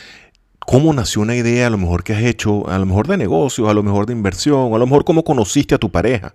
cómo 0.71 0.93
nació 0.93 1.23
una 1.23 1.35
idea, 1.35 1.67
a 1.67 1.71
lo 1.71 1.79
mejor 1.79 2.05
que 2.05 2.13
has 2.13 2.23
hecho, 2.23 2.69
a 2.69 2.79
lo 2.79 2.87
mejor 2.87 3.09
de 3.09 3.17
negocio, 3.17 3.69
a 3.69 3.75
lo 3.75 3.83
mejor 3.83 4.07
de 4.07 4.13
inversión, 4.13 4.73
a 4.73 4.79
lo 4.79 4.87
mejor 4.87 5.05
cómo 5.05 5.25
conociste 5.25 5.75
a 5.75 5.79
tu 5.79 5.91
pareja. 5.91 6.33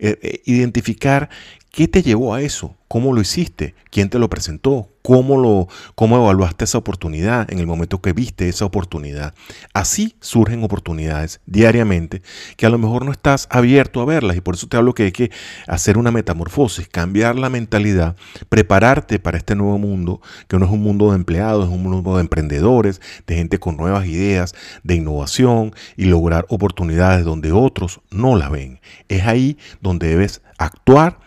Eh, 0.00 0.18
eh, 0.22 0.42
identificar 0.44 1.30
qué 1.70 1.86
te 1.86 2.02
llevó 2.02 2.34
a 2.34 2.42
eso, 2.42 2.74
cómo 2.88 3.12
lo 3.12 3.20
hiciste, 3.20 3.76
quién 3.90 4.10
te 4.10 4.18
lo 4.18 4.28
presentó, 4.28 4.88
cómo, 5.06 5.36
lo, 5.38 5.68
cómo 5.94 6.16
evaluaste 6.16 6.64
esa 6.64 6.78
oportunidad 6.78 7.48
en 7.52 7.60
el 7.60 7.66
momento 7.68 8.02
que 8.02 8.12
viste 8.12 8.48
esa 8.48 8.64
oportunidad. 8.64 9.34
Así 9.72 10.16
surgen 10.20 10.64
oportunidades 10.64 11.40
diariamente 11.46 12.22
que 12.56 12.66
a 12.66 12.70
lo 12.70 12.78
mejor 12.78 13.04
no 13.04 13.12
estás 13.12 13.46
abierto 13.48 14.00
a 14.00 14.04
verlas 14.04 14.36
y 14.36 14.40
por 14.40 14.56
eso 14.56 14.66
te 14.66 14.76
hablo 14.76 14.94
que 14.94 15.04
hay 15.04 15.12
que 15.12 15.30
hacer 15.68 15.96
una 15.96 16.10
metamorfosis, 16.10 16.88
cambiar 16.88 17.36
la 17.36 17.50
mentalidad, 17.50 18.16
prepararte 18.48 19.20
para 19.20 19.38
este 19.38 19.54
nuevo 19.54 19.78
mundo, 19.78 20.20
que 20.48 20.58
no 20.58 20.64
es 20.64 20.72
un 20.72 20.82
mundo 20.82 21.10
de 21.10 21.16
empleados, 21.18 21.66
es 21.66 21.70
un 21.70 21.84
mundo 21.84 22.16
de 22.16 22.22
emprendedores, 22.22 23.00
de 23.28 23.36
gente 23.36 23.60
con 23.60 23.76
nuevas 23.76 24.06
ideas, 24.06 24.56
de 24.82 24.96
innovación 24.96 25.72
y 25.96 26.06
lograr 26.06 26.46
oportunidades 26.48 27.24
donde 27.24 27.52
otros 27.52 28.00
no 28.10 28.34
las 28.34 28.50
ven. 28.50 28.80
Es 29.06 29.24
ahí 29.24 29.56
donde 29.80 30.08
debes 30.08 30.42
actuar 30.58 31.20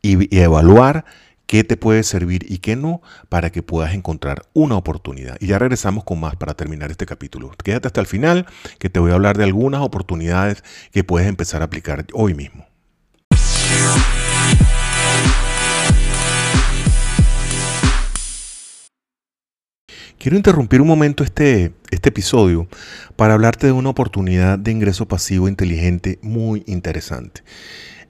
y, 0.00 0.34
y 0.34 0.40
evaluar 0.40 1.04
qué 1.50 1.64
te 1.64 1.76
puede 1.76 2.04
servir 2.04 2.46
y 2.48 2.58
qué 2.58 2.76
no 2.76 3.02
para 3.28 3.50
que 3.50 3.60
puedas 3.60 3.92
encontrar 3.92 4.46
una 4.52 4.76
oportunidad. 4.76 5.36
Y 5.40 5.48
ya 5.48 5.58
regresamos 5.58 6.04
con 6.04 6.20
más 6.20 6.36
para 6.36 6.54
terminar 6.54 6.92
este 6.92 7.06
capítulo. 7.06 7.50
Quédate 7.64 7.88
hasta 7.88 8.00
el 8.00 8.06
final 8.06 8.46
que 8.78 8.88
te 8.88 9.00
voy 9.00 9.10
a 9.10 9.14
hablar 9.14 9.36
de 9.36 9.42
algunas 9.42 9.80
oportunidades 9.80 10.62
que 10.92 11.02
puedes 11.02 11.26
empezar 11.26 11.62
a 11.62 11.64
aplicar 11.64 12.06
hoy 12.12 12.34
mismo. 12.34 12.68
Quiero 20.18 20.36
interrumpir 20.36 20.80
un 20.80 20.86
momento 20.86 21.24
este, 21.24 21.72
este 21.90 22.10
episodio 22.10 22.68
para 23.16 23.34
hablarte 23.34 23.66
de 23.66 23.72
una 23.72 23.88
oportunidad 23.88 24.56
de 24.56 24.70
ingreso 24.70 25.08
pasivo 25.08 25.48
inteligente 25.48 26.20
muy 26.22 26.62
interesante. 26.68 27.42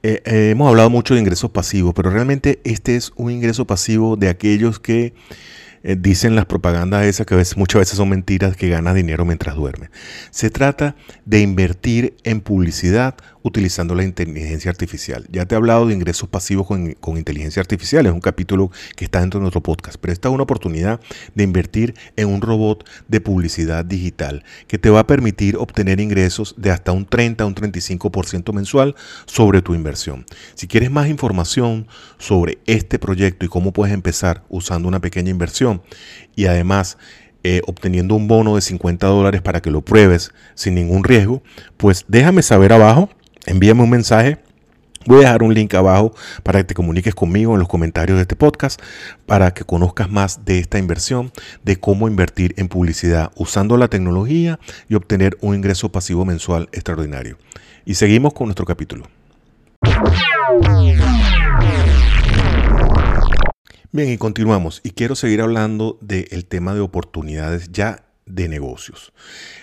Eh, 0.03 0.23
eh, 0.25 0.51
hemos 0.51 0.69
hablado 0.69 0.89
mucho 0.89 1.15
de 1.15 1.21
ingresos 1.21 1.51
pasivos, 1.51 1.93
pero 1.95 2.11
realmente 2.11 2.61
este 2.65 2.97
es 2.97 3.13
un 3.17 3.31
ingreso 3.31 3.67
pasivo 3.67 4.17
de 4.17 4.31
aquellos 4.31 4.81
que 4.81 5.13
eh, 5.83 5.97
dicen 5.99 6.35
las 6.35 6.47
propagandas 6.47 7.05
esas 7.05 7.27
que 7.27 7.35
muchas 7.57 7.81
veces 7.81 7.97
son 7.97 8.09
mentiras 8.09 8.57
que 8.57 8.69
ganas 8.71 8.95
dinero 8.95 9.27
mientras 9.27 9.57
duermes. 9.57 9.91
Se 10.31 10.49
trata 10.49 10.97
de 11.27 11.41
invertir 11.41 12.15
en 12.25 12.41
publicidad 12.41 13.15
utilizando 13.43 13.95
la 13.95 14.05
inteligencia 14.05 14.71
artificial. 14.71 15.27
Ya 15.31 15.47
te 15.47 15.55
he 15.55 15.57
hablado 15.57 15.87
de 15.87 15.95
ingresos 15.95 16.29
pasivos 16.29 16.67
con, 16.67 17.17
inteligencia 17.17 17.61
artificial, 17.61 18.07
es 18.07 18.13
un 18.13 18.21
capítulo 18.21 18.71
que 18.97 19.05
está 19.05 19.21
dentro 19.21 19.41
de 19.41 19.43
nuestro 19.43 19.63
podcast, 19.63 19.97
pero 20.01 20.13
esta 20.13 20.29
es 20.29 20.35
una 20.35 20.45
oportunidad 20.45 21.01
de 21.35 21.45
invertir 21.45 21.95
en 22.17 22.29
un 22.29 22.41
robot 22.41 22.89
de 23.09 23.21
publicidad 23.21 23.85
digital 23.85 24.45
que 24.67 24.79
te 24.79 24.91
va 24.91 25.01
a 25.01 25.07
permitir 25.07 25.57
obtener 25.57 26.01
ingresos 26.01 26.55
de 26.57 26.71
hasta 26.71 26.93
un 26.93 27.07
30 27.07 27.45
a 27.45 27.47
un 27.47 27.55
35% 27.55 28.53
mensual 28.53 28.95
sobre 29.27 29.63
tu 29.63 29.75
inversión. 29.75 30.25
Si 30.55 30.67
quieres 30.67 30.91
más 30.91 31.09
información 31.09 31.87
sobre 32.19 32.59
este 32.67 32.99
proyecto 32.99 33.45
y 33.45 33.49
cómo 33.49 33.73
puedes 33.73 33.95
empezar 33.95 34.45
usando 34.49 34.89
una 34.89 35.01
pequeña 35.01 35.31
inversión 35.31 35.83
y 36.37 36.47
además 36.47 36.99
eh, 37.43 37.63
obteniendo 37.67 38.15
un 38.15 38.29
bono 38.29 38.57
de 38.57 38.61
50 38.61 39.07
dólares 39.07 39.41
para 39.41 39.63
que 39.63 39.71
lo 39.71 39.81
pruebes 39.81 40.31
sin 40.55 40.75
ningún 40.75 41.05
riesgo, 41.05 41.43
pues 41.79 42.05
déjame 42.07 42.43
saber 42.43 42.73
abajo 42.73 43.09
envíame 43.47 43.83
un 43.83 43.91
mensaje. 43.91 44.39
Voy 45.07 45.19
a 45.19 45.21
dejar 45.21 45.43
un 45.43 45.55
link 45.55 45.73
abajo 45.75 46.15
para 46.43 46.61
que 46.61 46.65
te 46.65 46.75
comuniques 46.75 47.15
conmigo 47.15 47.55
en 47.55 47.61
los 47.61 47.69
comentarios 47.69 48.17
de 48.17 48.23
este 48.23 48.37
podcast, 48.37 48.81
para 49.25 49.53
que 49.55 49.65
conozcas 49.65 50.11
más 50.11 50.45
de 50.45 50.59
esta 50.59 50.79
inversión, 50.79 51.33
de 51.65 51.81
cómo 51.81 52.07
invertir 52.07 52.55
en 52.59 52.69
publicidad 52.69 53.33
usando 53.35 53.79
la 53.79 53.89
tecnología 53.89 54.61
y 54.89 54.97
obtener 54.97 55.39
un 55.41 55.55
ingreso 55.55 55.91
pasivo 55.91 56.27
mensual 56.27 56.69
extraordinario. 56.73 57.39
Y 57.87 57.95
seguimos 57.95 58.35
con 58.35 58.49
nuestro 58.49 58.67
capítulo. 58.67 59.07
Bien, 63.93 64.11
y 64.11 64.19
continuamos. 64.19 64.81
Y 64.85 64.91
quiero 64.91 65.17
seguir 65.17 65.41
hablando 65.41 65.99
del 66.01 66.45
tema 66.45 66.75
de 66.75 66.81
oportunidades 66.81 67.73
ya 67.73 68.05
de 68.27 68.49
negocios. 68.49 69.13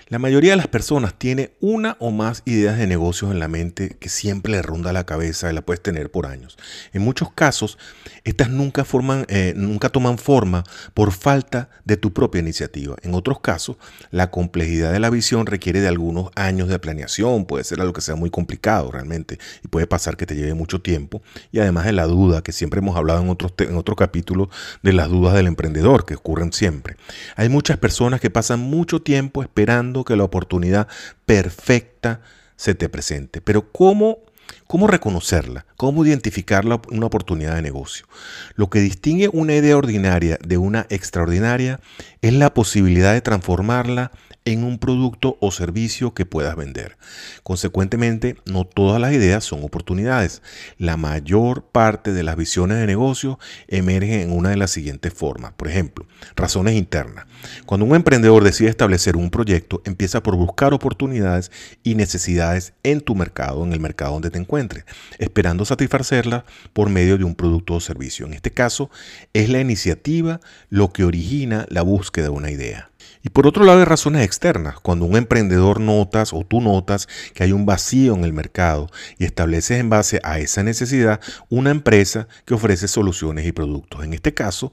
La 0.10 0.20
mayoría 0.20 0.52
de 0.52 0.58
las 0.58 0.70
personas 0.70 1.16
tiene 1.16 1.52
una 1.60 1.98
o 2.00 2.12
más 2.12 2.42
ideas 2.46 2.78
de 2.78 2.88
negocios 2.88 3.30
en 3.30 3.40
la 3.40 3.50
mente 3.50 3.98
que 4.00 4.08
siempre 4.08 4.54
le 4.54 4.62
ronda 4.62 4.94
la 4.94 5.06
cabeza 5.06 5.52
y 5.52 5.54
la 5.54 5.64
puedes 5.64 5.84
tener 5.84 6.10
por 6.10 6.28
años. 6.28 6.58
En 6.94 7.02
muchos 7.02 7.30
casos, 7.34 7.78
estas 8.24 8.50
nunca, 8.50 8.86
forman, 8.86 9.26
eh, 9.28 9.52
nunca 9.58 9.90
toman 9.90 10.18
forma 10.18 10.64
por 10.94 11.12
falta 11.12 11.70
de 11.84 11.98
tu 11.98 12.14
propia 12.14 12.40
iniciativa. 12.40 12.96
En 13.02 13.16
otros 13.16 13.42
casos, 13.42 13.76
la 14.10 14.32
complejidad 14.32 14.94
de 14.94 15.02
la 15.02 15.10
visión 15.10 15.46
requiere 15.46 15.82
de 15.82 15.90
algunos 15.90 16.30
años 16.36 16.70
de 16.70 16.80
planeación, 16.80 17.44
puede 17.44 17.66
ser 17.66 17.82
algo 17.82 17.92
que 17.92 18.00
sea 18.00 18.16
muy 18.16 18.30
complicado 18.30 18.90
realmente 18.90 19.40
y 19.62 19.68
puede 19.68 19.88
pasar 19.88 20.16
que 20.16 20.26
te 20.26 20.38
lleve 20.38 20.54
mucho 20.54 20.80
tiempo. 20.80 21.22
Y 21.52 21.60
además 21.60 21.84
de 21.84 21.92
la 21.92 22.06
duda, 22.06 22.42
que 22.44 22.54
siempre 22.54 22.80
hemos 22.80 22.96
hablado 22.96 23.22
en 23.22 23.30
otros, 23.30 23.54
en 23.58 23.76
otro 23.76 23.98
capítulo 23.98 24.50
de 24.84 24.94
las 24.94 25.10
dudas 25.10 25.34
del 25.34 25.48
emprendedor, 25.48 26.06
que 26.06 26.16
ocurren 26.16 26.54
siempre. 26.54 26.96
Hay 27.36 27.50
muchas 27.50 27.78
personas 27.78 28.22
que 28.22 28.30
pasan 28.30 28.62
mucho 28.62 29.02
tiempo 29.02 29.42
esperando 29.42 29.97
que 30.04 30.16
la 30.16 30.24
oportunidad 30.24 30.88
perfecta 31.26 32.22
se 32.56 32.76
te 32.76 32.90
presente. 32.90 33.42
Pero 33.42 33.72
¿cómo, 33.72 34.20
cómo 34.68 34.88
reconocerla? 34.88 35.66
¿Cómo 35.78 36.06
identificar 36.06 36.66
una 36.66 37.06
oportunidad 37.06 37.56
de 37.56 37.62
negocio? 37.62 38.08
Lo 38.56 38.70
que 38.70 38.80
distingue 38.80 39.30
una 39.32 39.56
idea 39.56 39.78
ordinaria 39.78 40.38
de 40.46 40.58
una 40.58 40.86
extraordinaria 40.90 41.80
es 42.22 42.34
la 42.34 42.54
posibilidad 42.54 43.14
de 43.14 43.22
transformarla 43.22 44.12
en 44.48 44.64
un 44.64 44.80
producto 44.80 45.38
o 45.42 45.52
servicio 45.52 46.14
que 46.14 46.26
puedas 46.26 46.56
vender. 46.56 46.98
Consecuentemente, 47.44 48.38
no 48.46 48.64
todas 48.64 49.02
las 49.02 49.12
ideas 49.12 49.44
son 49.44 49.62
oportunidades. 49.62 50.42
La 50.78 50.96
mayor 50.96 51.66
parte 51.66 52.14
de 52.14 52.24
las 52.24 52.38
visiones 52.38 52.78
de 52.78 52.88
negocio 52.88 53.40
emergen 53.68 54.22
en 54.22 54.32
una 54.32 54.50
de 54.50 54.56
las 54.56 54.72
siguientes 54.72 55.14
formas. 55.14 55.52
Por 55.52 55.68
ejemplo, 55.68 56.08
razones 56.38 56.76
internas. 56.76 57.26
Cuando 57.66 57.86
un 57.86 57.94
emprendedor 57.94 58.42
decide 58.42 58.70
establecer 58.70 59.18
un 59.18 59.32
proyecto, 59.32 59.82
empieza 59.84 60.24
por 60.24 60.38
buscar 60.38 60.74
oportunidades 60.74 61.52
y 61.84 61.96
necesidades 61.96 62.74
en 62.84 63.02
tu 63.02 63.16
mercado, 63.16 63.66
en 63.66 63.74
el 63.74 63.82
mercado 63.82 64.14
donde 64.14 64.32
te 64.32 64.40
encuentres, 64.40 64.86
esperando 65.20 65.66
satisfacerlas 65.66 66.46
por 66.72 66.90
medio 66.90 67.18
de 67.18 67.26
un 67.26 67.36
producto 67.36 67.74
o 67.74 67.82
servicio. 67.82 68.26
En 68.26 68.34
este 68.34 68.52
caso, 68.52 68.90
es 69.34 69.50
la 69.50 69.60
iniciativa 69.60 70.40
lo 70.70 70.94
que 70.94 71.04
origina 71.04 71.66
la 71.70 71.82
búsqueda 71.82 72.28
de 72.28 72.32
una 72.32 72.50
idea. 72.50 72.92
Y 73.28 73.30
por 73.30 73.46
otro 73.46 73.66
lado 73.66 73.80
hay 73.80 73.84
razones 73.84 74.24
externas. 74.24 74.80
Cuando 74.80 75.04
un 75.04 75.18
emprendedor 75.18 75.82
notas 75.82 76.32
o 76.32 76.46
tú 76.46 76.62
notas 76.62 77.10
que 77.34 77.44
hay 77.44 77.52
un 77.52 77.66
vacío 77.66 78.16
en 78.16 78.24
el 78.24 78.32
mercado 78.32 78.90
y 79.20 79.26
estableces 79.26 79.82
en 79.82 79.90
base 79.90 80.22
a 80.24 80.40
esa 80.40 80.64
necesidad 80.64 81.20
una 81.50 81.72
empresa 81.72 82.30
que 82.46 82.54
ofrece 82.54 82.88
soluciones 82.88 83.46
y 83.46 83.52
productos. 83.52 84.06
En 84.06 84.14
este 84.14 84.34
caso 84.34 84.72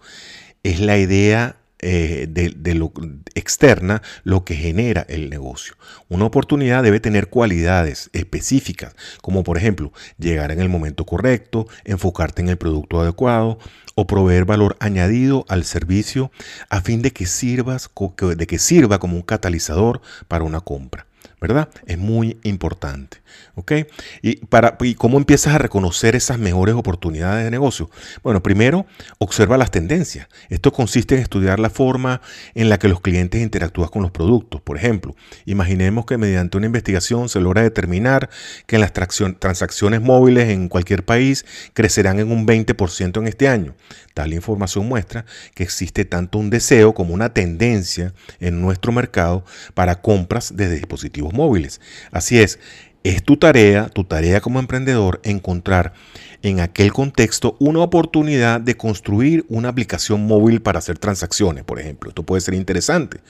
es 0.62 0.78
la 0.78 0.96
idea 0.98 1.56
eh, 1.80 2.28
de, 2.30 2.74
lo 2.74 2.92
externa 3.34 4.02
lo 4.22 4.44
que 4.44 4.54
genera 4.54 5.04
el 5.08 5.30
negocio. 5.30 5.74
Una 6.08 6.24
oportunidad 6.24 6.84
debe 6.84 7.00
tener 7.00 7.30
cualidades 7.30 8.08
específicas, 8.12 8.94
como 9.20 9.42
por 9.42 9.58
ejemplo 9.58 9.92
llegar 10.16 10.52
en 10.52 10.60
el 10.60 10.68
momento 10.68 11.04
correcto, 11.04 11.66
enfocarte 11.84 12.40
en 12.40 12.50
el 12.50 12.56
producto 12.56 13.00
adecuado 13.00 13.58
o 13.94 14.06
proveer 14.06 14.44
valor 14.44 14.76
añadido 14.80 15.44
al 15.48 15.64
servicio 15.64 16.30
a 16.68 16.80
fin 16.80 17.02
de 17.02 17.12
que, 17.12 17.26
sirvas, 17.26 17.90
de 18.36 18.46
que 18.46 18.58
sirva 18.58 18.98
como 18.98 19.16
un 19.16 19.22
catalizador 19.22 20.00
para 20.28 20.44
una 20.44 20.60
compra. 20.60 21.06
¿Verdad? 21.46 21.68
Es 21.84 21.98
muy 21.98 22.38
importante. 22.42 23.18
¿Ok? 23.54 23.72
¿Y, 24.22 24.36
para, 24.46 24.78
¿Y 24.80 24.94
cómo 24.94 25.18
empiezas 25.18 25.54
a 25.54 25.58
reconocer 25.58 26.16
esas 26.16 26.38
mejores 26.38 26.74
oportunidades 26.74 27.44
de 27.44 27.50
negocio? 27.50 27.90
Bueno, 28.22 28.42
primero, 28.42 28.86
observa 29.18 29.58
las 29.58 29.70
tendencias. 29.70 30.26
Esto 30.48 30.72
consiste 30.72 31.16
en 31.16 31.20
estudiar 31.20 31.60
la 31.60 31.68
forma 31.68 32.22
en 32.54 32.70
la 32.70 32.78
que 32.78 32.88
los 32.88 33.02
clientes 33.02 33.42
interactúan 33.42 33.90
con 33.90 34.00
los 34.00 34.10
productos. 34.10 34.62
Por 34.62 34.78
ejemplo, 34.78 35.14
imaginemos 35.44 36.06
que 36.06 36.16
mediante 36.16 36.56
una 36.56 36.66
investigación 36.66 37.28
se 37.28 37.40
logra 37.40 37.62
determinar 37.62 38.30
que 38.66 38.78
las 38.78 38.92
transacciones 38.92 40.00
móviles 40.00 40.48
en 40.48 40.68
cualquier 40.68 41.04
país 41.04 41.44
crecerán 41.74 42.20
en 42.20 42.32
un 42.32 42.46
20% 42.46 43.18
en 43.18 43.26
este 43.26 43.48
año. 43.48 43.74
Tal 44.14 44.32
información 44.32 44.88
muestra 44.88 45.26
que 45.54 45.64
existe 45.64 46.06
tanto 46.06 46.38
un 46.38 46.48
deseo 46.48 46.94
como 46.94 47.12
una 47.12 47.34
tendencia 47.34 48.14
en 48.40 48.62
nuestro 48.62 48.92
mercado 48.92 49.44
para 49.74 50.00
compras 50.00 50.52
desde 50.56 50.76
dispositivos 50.76 51.33
móviles. 51.34 51.80
Así 52.10 52.38
es, 52.38 52.58
es 53.02 53.22
tu 53.22 53.36
tarea, 53.36 53.88
tu 53.88 54.04
tarea 54.04 54.40
como 54.40 54.60
emprendedor, 54.60 55.20
encontrar 55.24 55.92
en 56.44 56.60
aquel 56.60 56.92
contexto 56.92 57.56
una 57.58 57.80
oportunidad 57.80 58.60
de 58.60 58.76
construir 58.76 59.46
una 59.48 59.70
aplicación 59.70 60.26
móvil 60.26 60.60
para 60.60 60.78
hacer 60.78 60.98
transacciones, 60.98 61.64
por 61.64 61.80
ejemplo. 61.80 62.10
Esto 62.10 62.22
puede 62.22 62.42
ser 62.42 62.52
interesante. 62.52 63.20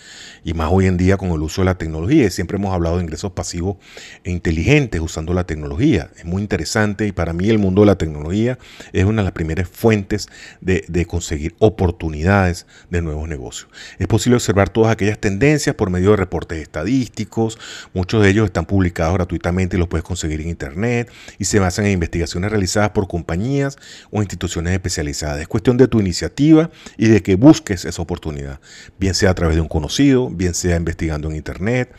Y 0.43 0.53
más 0.53 0.69
hoy 0.73 0.87
en 0.87 0.97
día 0.97 1.17
con 1.17 1.31
el 1.31 1.41
uso 1.41 1.61
de 1.61 1.67
la 1.67 1.79
tecnología. 1.79 2.29
Siempre 2.31 2.57
hemos 2.57 2.75
hablado 2.75 2.97
de 2.97 3.05
ingresos 3.05 3.31
pasivos 3.31 3.77
e 4.25 4.33
inteligentes 4.33 5.01
usando 5.01 5.33
la 5.33 5.45
tecnología. 5.45 6.11
Es 6.17 6.25
muy 6.25 6.43
interesante 6.43 7.07
y 7.07 7.13
para 7.13 7.33
mí 7.33 7.49
el 7.49 7.61
mundo 7.61 7.83
de 7.83 7.87
la 7.87 7.99
tecnología 7.99 8.59
es 8.93 9.05
una 9.05 9.23
de 9.23 9.27
las 9.27 9.33
primeras 9.33 9.69
fuentes 9.69 10.29
de, 10.61 10.85
de 10.89 11.07
conseguir 11.07 11.55
oportunidades 11.61 12.67
de 12.91 13.01
nuevos 13.01 13.29
negocios. 13.29 13.69
Es 14.01 14.09
posible 14.09 14.35
observar 14.37 14.71
todas 14.71 14.91
aquellas 14.91 15.21
tendencias 15.21 15.77
por 15.77 15.89
medio 15.89 16.11
de 16.11 16.17
reportes 16.17 16.61
estadísticos. 16.61 17.61
Muchos 17.93 18.25
de 18.25 18.31
ellos 18.31 18.47
están 18.47 18.67
publicados 18.67 19.15
gratuitamente 19.15 19.77
y 19.77 19.79
los 19.79 19.87
puedes 19.87 20.05
conseguir 20.05 20.41
en 20.41 20.49
Internet 20.49 21.13
y 21.39 21.45
se 21.45 21.61
basan 21.61 21.87
en 21.87 21.93
investigaciones 21.93 22.51
realizadas 22.51 22.91
por 22.91 23.04
compañías 23.09 23.77
o 24.11 24.21
instituciones 24.21 24.73
especializadas. 24.73 25.41
Es 25.41 25.49
cuestión 25.49 25.77
de 25.77 25.89
tu 25.89 26.01
iniciativa 26.01 26.71
y 26.97 27.09
de 27.09 27.23
que 27.23 27.37
busques 27.37 27.85
esa 27.85 28.03
oportunidad, 28.03 28.61
bien 28.99 29.15
sea 29.15 29.31
a 29.31 29.35
través 29.35 29.57
de 29.57 29.61
un 29.61 29.69
conocido, 29.69 30.31
bien 30.31 30.55
sea 30.55 30.77
investigando 30.77 31.29
en 31.29 31.37
Internet, 31.37 31.93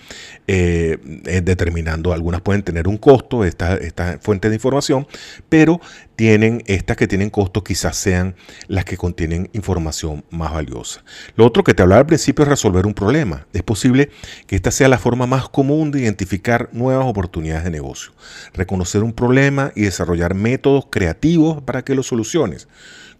eh, 0.47 0.97
determinando, 1.43 2.13
algunas 2.13 2.41
pueden 2.41 2.63
tener 2.63 2.87
un 2.87 2.97
costo, 2.97 3.45
esta, 3.45 3.75
esta 3.77 4.19
fuente 4.19 4.49
de 4.49 4.55
información, 4.55 5.07
pero 5.49 5.79
tienen, 6.15 6.63
estas 6.65 6.97
que 6.97 7.07
tienen 7.07 7.29
costo 7.29 7.63
quizás 7.63 7.97
sean 7.97 8.35
las 8.67 8.85
que 8.85 8.97
contienen 8.97 9.49
información 9.53 10.23
más 10.29 10.53
valiosa. 10.53 11.03
Lo 11.35 11.45
otro 11.45 11.63
que 11.63 11.73
te 11.73 11.83
hablaba 11.83 12.01
al 12.01 12.05
principio 12.05 12.43
es 12.43 12.49
resolver 12.49 12.85
un 12.85 12.93
problema. 12.93 13.47
Es 13.53 13.63
posible 13.63 14.09
que 14.47 14.55
esta 14.55 14.71
sea 14.71 14.87
la 14.87 14.97
forma 14.97 15.27
más 15.27 15.49
común 15.49 15.91
de 15.91 16.01
identificar 16.01 16.69
nuevas 16.71 17.05
oportunidades 17.05 17.63
de 17.65 17.71
negocio. 17.71 18.13
Reconocer 18.53 19.03
un 19.03 19.13
problema 19.13 19.71
y 19.75 19.81
desarrollar 19.81 20.33
métodos 20.33 20.87
creativos 20.89 21.61
para 21.63 21.83
que 21.83 21.95
lo 21.95 22.03
soluciones 22.03 22.67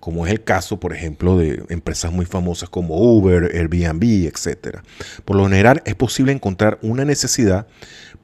como 0.06 0.28
es 0.28 0.32
el 0.32 0.44
caso, 0.44 0.80
por 0.80 0.94
ejemplo, 0.94 1.36
de 1.36 1.64
empresas 1.70 2.12
muy 2.12 2.28
famosas 2.28 2.70
como 2.70 2.96
Uber, 2.96 3.50
Airbnb, 3.56 4.28
etc. 4.28 4.82
Por 5.26 5.36
lo 5.36 5.46
general 5.46 5.82
es 5.86 5.96
posible 5.96 6.32
encontrar 6.32 6.78
una 6.84 7.06
necesidad 7.06 7.66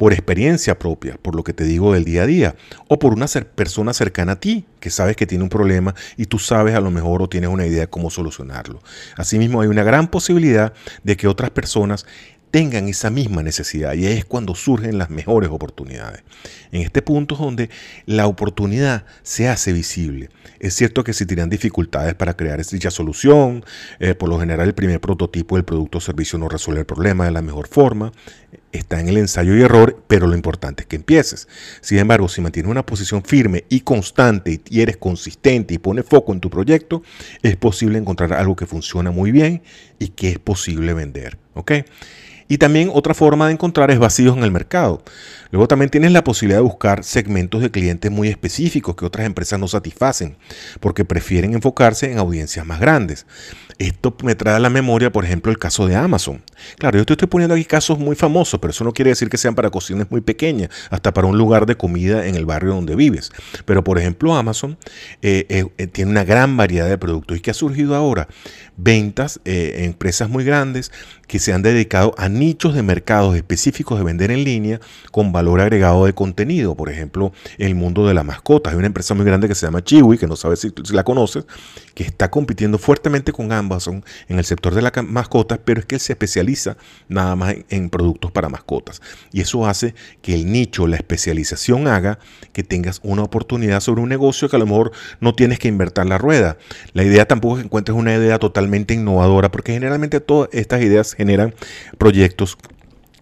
por 0.01 0.13
experiencia 0.13 0.79
propia, 0.79 1.15
por 1.21 1.35
lo 1.35 1.43
que 1.43 1.53
te 1.53 1.63
digo 1.63 1.93
del 1.93 2.05
día 2.05 2.23
a 2.23 2.25
día, 2.25 2.55
o 2.87 2.97
por 2.97 3.13
una 3.13 3.27
persona 3.53 3.93
cercana 3.93 4.31
a 4.31 4.39
ti 4.39 4.65
que 4.79 4.89
sabes 4.89 5.15
que 5.15 5.27
tiene 5.27 5.43
un 5.43 5.49
problema 5.51 5.93
y 6.17 6.25
tú 6.25 6.39
sabes 6.39 6.73
a 6.73 6.81
lo 6.81 6.89
mejor 6.89 7.21
o 7.21 7.29
tienes 7.29 7.51
una 7.51 7.67
idea 7.67 7.81
de 7.81 7.87
cómo 7.87 8.09
solucionarlo. 8.09 8.81
Asimismo, 9.15 9.61
hay 9.61 9.67
una 9.67 9.83
gran 9.83 10.07
posibilidad 10.07 10.73
de 11.03 11.17
que 11.17 11.27
otras 11.27 11.51
personas 11.51 12.07
tengan 12.49 12.87
esa 12.87 13.11
misma 13.11 13.43
necesidad 13.43 13.93
y 13.93 14.07
es 14.07 14.25
cuando 14.25 14.55
surgen 14.55 14.97
las 14.97 15.11
mejores 15.11 15.51
oportunidades. 15.51 16.23
En 16.71 16.81
este 16.81 17.01
punto 17.01 17.35
es 17.35 17.41
donde 17.41 17.69
la 18.05 18.27
oportunidad 18.27 19.05
se 19.23 19.49
hace 19.49 19.73
visible. 19.73 20.29
Es 20.59 20.73
cierto 20.73 21.03
que 21.03 21.11
existirán 21.11 21.49
dificultades 21.49 22.13
para 22.15 22.35
crear 22.35 22.61
dicha 22.65 22.91
solución, 22.91 23.65
eh, 23.99 24.13
por 24.13 24.29
lo 24.29 24.39
general 24.39 24.67
el 24.67 24.73
primer 24.73 25.01
prototipo 25.01 25.55
del 25.55 25.65
producto 25.65 25.97
o 25.97 26.01
servicio 26.01 26.37
no 26.37 26.47
resuelve 26.47 26.81
el 26.81 26.85
problema 26.85 27.25
de 27.25 27.31
la 27.31 27.41
mejor 27.41 27.67
forma, 27.67 28.11
está 28.71 28.99
en 28.99 29.09
el 29.09 29.17
ensayo 29.17 29.55
y 29.55 29.61
error, 29.61 30.01
pero 30.07 30.27
lo 30.27 30.35
importante 30.35 30.83
es 30.83 30.87
que 30.87 30.95
empieces. 30.95 31.47
Sin 31.81 31.97
embargo, 31.97 32.29
si 32.29 32.41
mantienes 32.41 32.69
una 32.69 32.85
posición 32.85 33.23
firme 33.23 33.65
y 33.69 33.81
constante 33.81 34.61
y 34.69 34.81
eres 34.81 34.97
consistente 34.97 35.73
y 35.73 35.77
pones 35.77 36.05
foco 36.05 36.33
en 36.33 36.39
tu 36.39 36.49
proyecto, 36.49 37.03
es 37.41 37.55
posible 37.57 37.97
encontrar 37.97 38.33
algo 38.33 38.55
que 38.55 38.65
funciona 38.65 39.11
muy 39.11 39.31
bien 39.31 39.61
y 39.99 40.09
que 40.09 40.29
es 40.29 40.39
posible 40.39 40.93
vender. 40.93 41.37
y 42.47 42.57
también 42.57 42.89
otra 42.93 43.13
forma 43.13 43.47
de 43.47 43.53
encontrar 43.53 43.91
es 43.91 43.99
vacíos 43.99 44.35
en 44.35 44.43
el 44.43 44.51
mercado. 44.51 45.01
Luego 45.51 45.67
también 45.67 45.89
tienes 45.89 46.11
la 46.11 46.23
posibilidad 46.23 46.60
buscar 46.61 47.03
segmentos 47.03 47.61
de 47.61 47.71
clientes 47.71 48.11
muy 48.11 48.27
específicos 48.27 48.95
que 48.95 49.05
otras 49.05 49.25
empresas 49.25 49.59
no 49.59 49.67
satisfacen, 49.67 50.37
porque 50.79 51.05
prefieren 51.05 51.53
enfocarse 51.53 52.11
en 52.11 52.17
audiencias 52.17 52.65
más 52.65 52.79
grandes. 52.79 53.25
Esto 53.81 54.15
me 54.21 54.35
trae 54.35 54.57
a 54.57 54.59
la 54.59 54.69
memoria, 54.69 55.11
por 55.11 55.25
ejemplo, 55.25 55.51
el 55.51 55.57
caso 55.57 55.87
de 55.87 55.95
Amazon. 55.95 56.43
Claro, 56.77 56.99
yo 56.99 57.05
te 57.07 57.13
estoy 57.13 57.27
poniendo 57.27 57.55
aquí 57.55 57.65
casos 57.65 57.97
muy 57.97 58.15
famosos, 58.15 58.59
pero 58.59 58.69
eso 58.69 58.83
no 58.83 58.93
quiere 58.93 59.09
decir 59.09 59.27
que 59.27 59.37
sean 59.37 59.55
para 59.55 59.71
cocinas 59.71 60.11
muy 60.11 60.21
pequeñas, 60.21 60.69
hasta 60.91 61.11
para 61.15 61.25
un 61.25 61.35
lugar 61.35 61.65
de 61.65 61.75
comida 61.75 62.27
en 62.27 62.35
el 62.35 62.45
barrio 62.45 62.75
donde 62.75 62.95
vives. 62.95 63.31
Pero, 63.65 63.83
por 63.83 63.97
ejemplo, 63.97 64.35
Amazon 64.35 64.77
eh, 65.23 65.47
eh, 65.49 65.65
eh, 65.79 65.87
tiene 65.87 66.11
una 66.11 66.23
gran 66.23 66.55
variedad 66.57 66.87
de 66.87 66.99
productos. 66.99 67.35
¿Y 67.37 67.39
qué 67.39 67.49
ha 67.49 67.55
surgido 67.55 67.95
ahora? 67.95 68.27
Ventas 68.77 69.39
en 69.45 69.85
empresas 69.85 70.29
muy 70.29 70.43
grandes 70.43 70.91
que 71.27 71.39
se 71.39 71.51
han 71.51 71.63
dedicado 71.63 72.13
a 72.17 72.29
nichos 72.29 72.75
de 72.75 72.83
mercados 72.83 73.35
específicos 73.35 73.97
de 73.97 74.03
vender 74.03 74.31
en 74.31 74.43
línea 74.43 74.79
con 75.11 75.31
valor 75.31 75.59
agregado 75.59 76.05
de 76.05 76.13
contenido. 76.13 76.75
Por 76.75 76.89
ejemplo, 76.89 77.31
el 77.57 77.73
mundo 77.73 78.07
de 78.07 78.13
las 78.13 78.25
mascotas. 78.25 78.73
Hay 78.73 78.77
una 78.77 78.87
empresa 78.87 79.13
muy 79.15 79.25
grande 79.25 79.47
que 79.47 79.55
se 79.55 79.65
llama 79.65 79.83
Chiwi, 79.83 80.17
que 80.17 80.27
no 80.27 80.35
sabes 80.35 80.59
si, 80.59 80.71
la 80.93 81.03
conoces, 81.03 81.45
que 81.93 82.03
está 82.03 82.29
compitiendo 82.29 82.77
fuertemente 82.77 83.31
con 83.31 83.51
Amazon 83.51 83.70
en 84.27 84.39
el 84.39 84.45
sector 84.45 84.73
de 84.75 84.81
las 84.81 84.91
mascotas, 85.03 85.59
pero 85.63 85.79
es 85.79 85.85
que 85.85 85.95
él 85.95 86.01
se 86.01 86.13
especializa 86.13 86.77
nada 87.07 87.35
más 87.35 87.55
en, 87.69 87.89
productos 87.89 88.31
para 88.31 88.49
mascotas. 88.49 89.01
Y 89.31 89.41
eso 89.41 89.65
hace 89.65 89.95
que 90.21 90.33
el 90.33 90.51
nicho, 90.51 90.87
la 90.87 90.97
especialización 90.97 91.87
haga 91.87 92.19
que 92.53 92.63
tengas 92.63 92.99
una 93.03 93.23
oportunidad 93.23 93.79
sobre 93.79 94.01
un 94.01 94.09
negocio 94.09 94.49
que 94.49 94.55
a 94.55 94.59
lo 94.59 94.65
mejor 94.65 94.91
no 95.19 95.33
tienes 95.33 95.59
que 95.59 95.67
invertir 95.67 96.05
la 96.05 96.17
rueda. 96.17 96.57
La 96.93 97.03
idea 97.03 97.27
tampoco 97.27 97.55
es 97.55 97.61
que 97.61 97.65
encuentres 97.65 97.97
una 97.97 98.15
idea 98.15 98.39
totalmente 98.39 98.93
innovadora, 98.93 99.51
porque 99.51 99.73
generalmente 99.73 100.19
todas 100.19 100.49
estas 100.53 100.81
ideas 100.81 101.13
generan 101.13 101.53
proyectos 101.97 102.57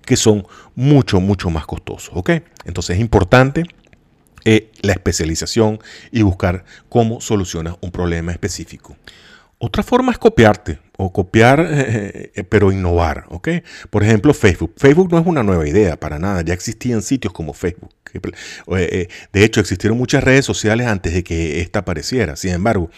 que 0.05 0.15
son 0.15 0.47
mucho, 0.75 1.19
mucho 1.19 1.49
más 1.49 1.65
costosos. 1.65 2.11
¿ok? 2.13 2.31
Entonces 2.65 2.95
es 2.95 3.01
importante 3.01 3.63
eh, 4.45 4.71
la 4.81 4.93
especialización 4.93 5.79
y 6.11 6.21
buscar 6.21 6.63
cómo 6.87 7.21
solucionas 7.21 7.75
un 7.81 7.91
problema 7.91 8.31
específico. 8.31 8.95
Otra 9.61 9.83
forma 9.83 10.13
es 10.13 10.17
copiarte 10.17 10.79
o 10.97 11.11
copiar, 11.11 11.59
eh, 11.59 12.31
eh, 12.33 12.43
pero 12.45 12.71
innovar, 12.71 13.25
¿ok? 13.27 13.49
Por 13.89 14.03
ejemplo, 14.03 14.33
Facebook. 14.33 14.73
Facebook 14.77 15.11
no 15.11 15.19
es 15.19 15.27
una 15.27 15.43
nueva 15.43 15.67
idea 15.67 15.99
para 15.99 16.17
nada, 16.17 16.41
ya 16.41 16.53
existían 16.53 17.01
sitios 17.01 17.33
como 17.33 17.53
Facebook. 17.53 17.91
de 18.13 19.43
hecho, 19.43 19.59
existieron 19.59 19.97
muchas 19.97 20.23
redes 20.23 20.45
sociales 20.45 20.87
antes 20.87 21.13
de 21.13 21.23
que 21.23 21.59
esta 21.59 21.79
apareciera. 21.79 22.37
Sin 22.37 22.51
embargo, 22.51 22.89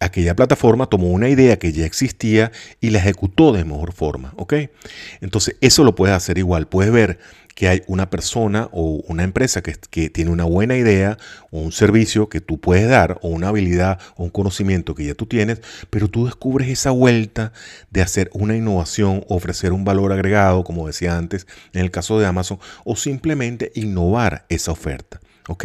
aquella 0.00 0.36
plataforma 0.36 0.86
tomó 0.86 1.08
una 1.08 1.28
idea 1.28 1.58
que 1.58 1.72
ya 1.72 1.84
existía 1.84 2.52
y 2.80 2.90
la 2.90 2.98
ejecutó 2.98 3.52
de 3.52 3.64
mejor 3.64 3.92
forma, 3.92 4.34
¿ok? 4.36 4.54
Entonces, 5.20 5.56
eso 5.60 5.82
lo 5.82 5.94
puedes 5.94 6.14
hacer 6.14 6.38
igual. 6.38 6.68
Puedes 6.68 6.92
ver 6.92 7.18
que 7.58 7.66
hay 7.66 7.82
una 7.88 8.08
persona 8.08 8.68
o 8.70 9.02
una 9.08 9.24
empresa 9.24 9.64
que, 9.64 10.10
tiene 10.10 10.30
una 10.30 10.44
buena 10.44 10.76
idea 10.76 11.18
o 11.50 11.58
un 11.58 11.72
servicio 11.72 12.28
que 12.28 12.40
tú 12.40 12.60
puedes 12.60 12.88
dar 12.88 13.18
o 13.20 13.30
una 13.30 13.48
habilidad 13.48 13.98
o 14.14 14.22
un 14.22 14.30
conocimiento 14.30 14.94
que 14.94 15.04
ya 15.04 15.14
tú 15.14 15.26
tienes, 15.26 15.60
pero 15.90 16.06
tú 16.06 16.26
descubres 16.26 16.68
esa 16.68 16.92
vuelta 16.92 17.52
de 17.90 18.00
hacer 18.00 18.30
una 18.32 18.54
innovación, 18.54 19.24
ofrecer 19.26 19.72
un 19.72 19.84
valor 19.84 20.12
agregado, 20.12 20.62
como 20.62 20.86
decía 20.86 21.18
antes, 21.18 21.48
en 21.72 21.80
el 21.80 21.90
caso 21.90 22.20
de 22.20 22.26
Amazon, 22.26 22.60
o 22.84 22.94
simplemente 22.94 23.72
innovar 23.74 24.46
esa 24.48 24.70
oferta. 24.70 25.18
¿Ok? 25.48 25.64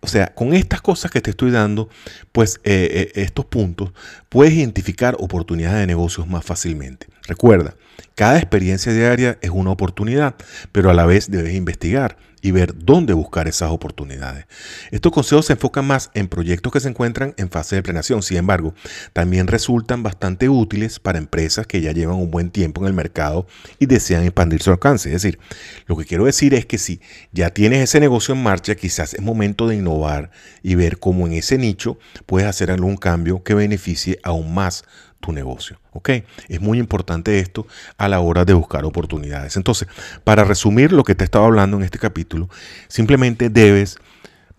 O 0.00 0.08
sea, 0.08 0.34
con 0.34 0.52
estas 0.52 0.82
cosas 0.82 1.10
que 1.10 1.22
te 1.22 1.30
estoy 1.30 1.50
dando, 1.50 1.88
pues 2.32 2.60
eh, 2.62 3.10
eh, 3.14 3.22
estos 3.22 3.46
puntos, 3.46 3.92
puedes 4.28 4.52
identificar 4.52 5.16
oportunidades 5.18 5.80
de 5.80 5.86
negocios 5.86 6.28
más 6.28 6.44
fácilmente. 6.44 7.06
Recuerda, 7.26 7.74
cada 8.14 8.38
experiencia 8.38 8.92
diaria 8.92 9.38
es 9.42 9.50
una 9.50 9.70
oportunidad, 9.70 10.36
pero 10.72 10.90
a 10.90 10.94
la 10.94 11.06
vez 11.06 11.30
debes 11.30 11.54
investigar 11.54 12.16
y 12.46 12.52
ver 12.52 12.74
dónde 12.78 13.12
buscar 13.12 13.48
esas 13.48 13.70
oportunidades. 13.70 14.46
Estos 14.92 15.10
consejos 15.10 15.46
se 15.46 15.54
enfocan 15.54 15.84
más 15.84 16.10
en 16.14 16.28
proyectos 16.28 16.72
que 16.72 16.78
se 16.78 16.88
encuentran 16.88 17.34
en 17.38 17.50
fase 17.50 17.74
de 17.74 17.82
planeación, 17.82 18.22
sin 18.22 18.36
embargo, 18.36 18.72
también 19.12 19.48
resultan 19.48 20.04
bastante 20.04 20.48
útiles 20.48 21.00
para 21.00 21.18
empresas 21.18 21.66
que 21.66 21.80
ya 21.80 21.90
llevan 21.90 22.16
un 22.16 22.30
buen 22.30 22.50
tiempo 22.50 22.80
en 22.82 22.86
el 22.86 22.92
mercado 22.92 23.48
y 23.80 23.86
desean 23.86 24.22
expandir 24.22 24.62
su 24.62 24.70
alcance. 24.70 25.08
Es 25.08 25.22
decir, 25.22 25.40
lo 25.86 25.96
que 25.96 26.04
quiero 26.04 26.24
decir 26.24 26.54
es 26.54 26.66
que 26.66 26.78
si 26.78 27.00
ya 27.32 27.50
tienes 27.50 27.82
ese 27.82 27.98
negocio 27.98 28.34
en 28.34 28.42
marcha, 28.42 28.76
quizás 28.76 29.14
es 29.14 29.22
momento 29.22 29.66
de 29.66 29.76
innovar 29.76 30.30
y 30.62 30.76
ver 30.76 30.98
cómo 30.98 31.26
en 31.26 31.32
ese 31.32 31.58
nicho 31.58 31.98
puedes 32.26 32.48
hacer 32.48 32.70
algún 32.70 32.96
cambio 32.96 33.42
que 33.42 33.54
beneficie 33.54 34.20
aún 34.22 34.54
más 34.54 34.84
tu 35.20 35.32
negocio. 35.32 35.78
¿Ok? 35.92 36.10
Es 36.48 36.60
muy 36.60 36.78
importante 36.78 37.38
esto 37.38 37.66
a 37.98 38.08
la 38.08 38.20
hora 38.20 38.44
de 38.44 38.52
buscar 38.52 38.84
oportunidades. 38.84 39.56
Entonces, 39.56 39.88
para 40.24 40.44
resumir 40.44 40.92
lo 40.92 41.04
que 41.04 41.14
te 41.14 41.24
estaba 41.24 41.46
hablando 41.46 41.76
en 41.76 41.82
este 41.82 41.98
capítulo, 41.98 42.48
simplemente 42.88 43.48
debes 43.48 43.98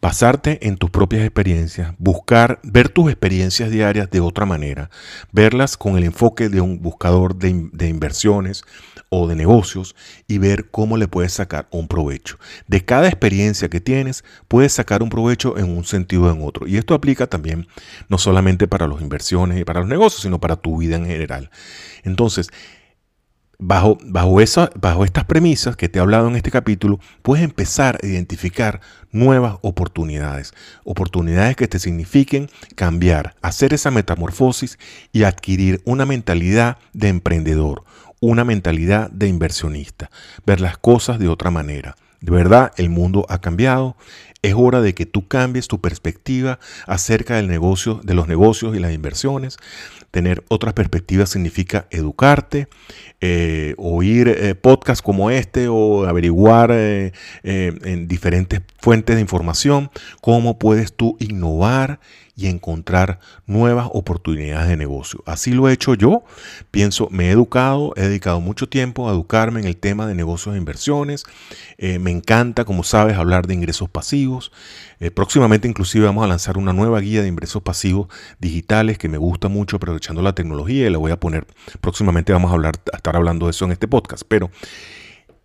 basarte 0.08 0.66
en 0.66 0.78
tus 0.78 0.90
propias 0.90 1.24
experiencias, 1.24 1.94
buscar, 1.98 2.62
ver 2.64 2.88
tus 2.88 3.12
experiencias 3.12 3.70
diarias 3.70 4.10
de 4.10 4.22
otra 4.22 4.46
manera, 4.46 4.90
verlas 5.34 5.76
con 5.76 5.98
el 5.98 6.06
enfoque 6.06 6.48
de 6.48 6.62
un 6.62 6.82
buscador 6.82 7.36
de, 7.36 7.50
inversiones, 7.90 8.64
o 9.10 9.28
de 9.28 9.36
negocios 9.36 9.96
y 10.28 10.38
ver 10.38 10.70
cómo 10.70 10.98
le 10.98 11.08
puedes 11.08 11.34
sacar 11.34 11.68
un 11.72 11.88
provecho. 11.88 12.38
De 12.68 12.84
cada 12.84 13.08
experiencia 13.08 13.70
que 13.70 13.80
tienes, 13.80 14.24
puedes 14.48 14.74
sacar 14.74 15.02
un 15.04 15.10
provecho 15.10 15.58
en 15.58 15.70
un 15.78 15.86
sentido 15.86 16.24
o 16.24 16.32
en 16.32 16.42
otro. 16.42 16.68
Y 16.68 16.78
esto 16.78 16.94
aplica 16.94 17.28
también 17.28 17.68
no 18.10 18.18
solamente 18.18 18.68
para 18.68 18.88
las 18.88 19.02
inversiones 19.02 19.60
y 19.60 19.66
para 19.66 19.80
los 19.82 19.90
negocios, 19.90 20.24
sino 20.24 20.40
para 20.40 20.58
tu 20.58 20.78
vida 20.78 20.98
en 20.98 21.06
general. 21.06 21.50
Entonces, 22.04 22.50
Bajo, 23.60 23.98
bajo, 24.04 24.38
bajo, 24.80 25.04
estas 25.04 25.26
premisas 25.26 25.76
que 25.76 25.90
te 25.90 25.98
he 25.98 26.02
hablado 26.02 26.28
en 26.28 26.36
este 26.36 26.52
capítulo, 26.52 27.00
puedes 27.24 27.44
empezar 27.44 27.98
a 28.04 28.06
identificar 28.06 28.82
nuevas 29.12 29.58
oportunidades. 29.64 30.54
Oportunidades 30.84 31.56
que 31.56 31.68
te 31.68 31.80
signifiquen 31.80 32.52
cambiar, 32.76 33.36
hacer 33.42 33.74
esa 33.74 33.90
metamorfosis 33.90 34.78
y 35.12 35.24
adquirir 35.24 35.82
una 35.86 36.06
mentalidad 36.06 36.78
de 36.94 37.08
emprendedor, 37.08 37.84
una 38.20 38.44
mentalidad 38.44 39.10
de 39.10 39.28
inversionista, 39.28 40.12
ver 40.46 40.62
las 40.62 40.78
cosas 40.78 41.18
de 41.18 41.28
otra 41.28 41.50
manera. 41.50 41.96
De 42.22 42.32
verdad, 42.32 42.74
el 42.78 42.90
mundo 42.90 43.26
ha 43.28 43.42
cambiado. 43.42 43.96
Es 44.44 44.54
hora 44.56 44.82
de 44.82 44.94
que 44.94 45.06
tú 45.06 45.28
cambies 45.28 45.68
tu 45.68 45.82
perspectiva 45.82 46.60
acerca 46.86 47.38
del 47.38 47.48
negocio, 47.48 48.00
de 48.04 48.14
los 48.14 48.28
negocios 48.28 48.76
y 48.76 48.80
las 48.80 48.94
inversiones. 48.94 49.58
Tener 50.12 50.44
otras 50.48 50.74
perspectivas 50.74 51.30
significa 51.30 51.88
educarte, 51.90 52.68
eh, 53.20 53.74
oír 53.78 54.28
eh, 54.28 54.56
podcasts 54.56 55.02
como 55.02 55.32
este 55.32 55.68
o 55.70 56.06
averiguar 56.06 56.70
eh, 56.72 57.14
en 57.44 58.08
diferentes 58.08 58.62
fuentes 58.80 59.16
de 59.16 59.22
información 59.22 59.90
cómo 60.22 60.60
puedes 60.60 60.94
tú 60.94 61.18
innovar 61.20 62.00
y 62.38 62.48
encontrar 62.48 63.20
nuevas 63.48 63.90
oportunidades 63.92 64.70
de 64.70 64.78
negocio. 64.78 65.24
Así 65.26 65.52
lo 65.52 65.68
he 65.68 65.74
hecho 65.74 65.96
yo. 65.96 66.24
Pienso, 66.72 67.10
me 67.10 67.28
he 67.28 67.32
educado, 67.32 67.94
he 67.98 68.04
dedicado 68.04 68.40
mucho 68.40 68.70
tiempo 68.70 69.10
a 69.10 69.12
educarme 69.12 69.60
en 69.60 69.66
el 69.66 69.76
tema 69.76 70.06
de 70.06 70.16
negocios 70.16 70.56
e 70.56 70.58
inversiones. 70.58 71.26
me 71.80 72.12
encanta, 72.12 72.64
como 72.64 72.84
sabes, 72.84 73.18
hablar 73.18 73.48
de 73.48 73.56
ingresos 73.56 73.90
pasivos. 73.90 74.52
próximamente 75.16 75.68
inclusive 75.68 76.06
vamos 76.06 76.24
a 76.24 76.28
lanzar 76.28 76.58
una 76.58 76.74
nueva 76.74 77.00
guía 77.00 77.24
de 77.24 77.28
ingresos 77.28 77.64
pasivos 77.64 78.08
digitales 78.40 79.00
que 79.00 79.10
me 79.10 79.18
gusta 79.18 79.48
mucho 79.48 79.78
aprovechando 79.78 80.22
la 80.22 80.36
tecnología 80.36 80.88
y 80.88 80.90
la 80.92 81.00
voy 81.00 81.12
a 81.12 81.20
poner 81.20 81.48
próximamente 81.82 82.34
vamos 82.34 82.52
a 82.52 82.54
hablar 82.54 82.76
estar 82.94 83.16
hablando 83.16 83.48
de 83.48 83.52
eso 83.52 83.66
en 83.66 83.72
este 83.72 83.88
podcast, 83.88 84.24
pero 84.28 84.52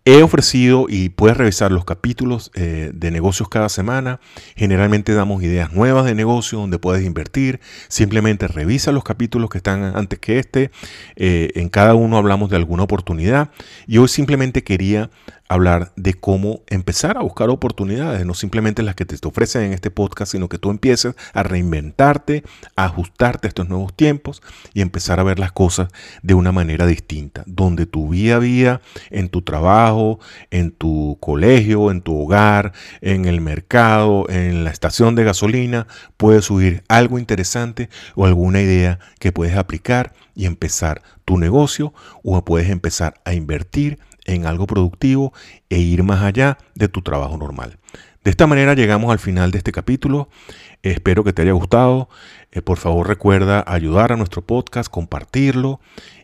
he 0.05 0.21
ofrecido 0.21 0.87
y 0.89 1.09
puedes 1.09 1.37
revisar 1.37 1.71
los 1.71 1.85
capítulos 1.85 2.51
eh, 2.55 2.91
de 2.93 3.11
negocios 3.11 3.47
cada 3.47 3.69
semana. 3.69 4.19
Generalmente 4.55 5.13
damos 5.13 5.41
ideas 5.43 5.71
nuevas 5.71 6.05
de 6.05 6.13
negocio 6.13 6.59
donde 6.59 6.77
puedes 6.77 7.05
invertir. 7.05 7.61
Simplemente 7.87 8.47
revisa 8.47 8.91
los 8.91 9.03
capítulos 9.03 9.49
que 9.49 9.59
están 9.59 9.83
antes 9.95 10.19
que 10.19 10.39
este. 10.39 10.71
Eh, 11.15 11.51
en 11.55 11.69
cada 11.69 11.95
uno 11.95 12.17
hablamos 12.17 12.49
de 12.49 12.57
alguna 12.57 12.83
oportunidad. 12.83 13.51
Y 13.87 13.97
hoy 13.97 14.09
simplemente 14.09 14.63
quería 14.63 15.09
hablar 15.53 15.91
de 15.95 16.13
cómo 16.13 16.61
empezar 16.67 17.17
a 17.17 17.21
buscar 17.21 17.49
oportunidades, 17.49 18.25
no 18.25 18.33
simplemente 18.33 18.83
las 18.83 18.95
que 18.95 19.05
te 19.05 19.15
ofrecen 19.27 19.63
en 19.63 19.73
este 19.73 19.91
podcast, 19.91 20.31
sino 20.31 20.49
que 20.49 20.57
tú 20.57 20.69
empieces 20.69 21.15
a 21.33 21.43
reinventarte, 21.43 22.43
a 22.75 22.85
ajustarte 22.85 23.47
a 23.47 23.49
estos 23.49 23.69
nuevos 23.69 23.95
tiempos 23.95 24.41
y 24.73 24.81
empezar 24.81 25.19
a 25.19 25.23
ver 25.23 25.39
las 25.39 25.51
cosas 25.51 25.89
de 26.21 26.33
una 26.33 26.51
manera 26.51 26.85
distinta, 26.85 27.43
donde 27.45 27.85
tu 27.85 28.09
vida 28.09 28.37
a 28.37 28.81
en 29.09 29.29
tu 29.29 29.41
trabajo, 29.41 30.19
en 30.51 30.71
tu 30.71 31.17
colegio, 31.19 31.91
en 31.91 32.01
tu 32.01 32.19
hogar, 32.19 32.73
en 33.01 33.25
el 33.25 33.41
mercado, 33.41 34.29
en 34.29 34.63
la 34.63 34.69
estación 34.69 35.15
de 35.15 35.23
gasolina, 35.23 35.87
puedes 36.17 36.45
subir 36.45 36.83
algo 36.87 37.19
interesante 37.19 37.89
o 38.15 38.25
alguna 38.25 38.61
idea 38.61 38.99
que 39.19 39.31
puedes 39.31 39.55
aplicar 39.55 40.13
y 40.35 40.45
empezar 40.45 41.01
tu 41.25 41.37
negocio 41.37 41.93
o 42.23 42.43
puedes 42.43 42.69
empezar 42.69 43.21
a 43.25 43.33
invertir 43.33 43.99
en 44.25 44.45
algo 44.45 44.67
productivo 44.67 45.33
e 45.69 45.79
ir 45.79 46.03
más 46.03 46.21
allá 46.21 46.57
de 46.75 46.87
tu 46.87 47.01
trabajo 47.01 47.37
normal. 47.37 47.77
De 48.23 48.31
esta 48.31 48.47
manera 48.47 48.73
llegamos 48.73 49.11
al 49.11 49.19
final 49.19 49.51
de 49.51 49.57
este 49.57 49.73
capítulo. 49.73 50.29
Espero 50.81 51.23
que 51.23 51.33
te 51.33 51.41
haya 51.41 51.51
gustado. 51.51 52.09
Eh, 52.51 52.61
por 52.61 52.77
favor 52.77 53.07
recuerda 53.07 53.63
ayudar 53.67 54.13
a 54.13 54.15
nuestro 54.15 54.41
podcast, 54.41 54.89
compartirlo. 54.89 55.81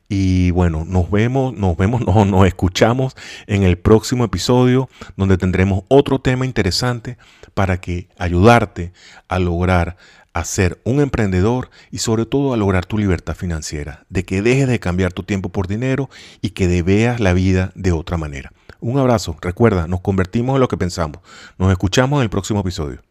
Y 0.08 0.50
bueno, 0.52 0.86
nos 0.86 1.12
vemos, 1.12 1.54
nos 1.54 1.76
vemos, 1.76 2.02
no, 2.06 2.26
nos 2.26 2.48
escuchamos 2.48 3.16
en 3.48 3.64
el 3.64 3.78
próximo 3.78 4.24
episodio 4.24 4.90
donde 5.18 5.38
tendremos 5.38 5.84
otro 5.88 6.20
tema 6.20 6.46
interesante 6.46 7.18
para 7.54 7.82
que 7.82 8.08
ayudarte 8.18 8.94
a 9.28 9.38
lograr 9.38 9.98
a 10.40 10.46
ser 10.46 10.80
un 10.84 11.02
emprendedor 11.02 11.70
y 11.92 12.00
sobre 12.00 12.26
todo 12.26 12.54
a 12.54 12.58
lograr 12.58 12.86
tu 12.86 12.98
libertad 12.98 13.36
financiera, 13.36 14.06
de 14.10 14.24
que 14.24 14.42
dejes 14.42 14.68
de 14.68 14.80
cambiar 14.80 15.14
tu 15.14 15.24
tiempo 15.24 15.50
por 15.50 15.68
dinero 15.68 16.10
y 16.42 16.52
que 16.52 16.82
veas 16.82 17.20
la 17.20 17.34
vida 17.34 17.72
de 17.76 17.92
otra 17.92 18.18
manera. 18.18 18.52
Un 18.80 18.98
abrazo, 18.98 19.38
recuerda, 19.42 19.88
nos 19.88 20.02
convertimos 20.02 20.56
en 20.56 20.62
lo 20.62 20.68
que 20.68 20.78
pensamos. 20.78 21.22
Nos 21.58 21.72
escuchamos 21.72 22.20
en 22.20 22.24
el 22.24 22.30
próximo 22.30 22.62
episodio. 22.62 23.02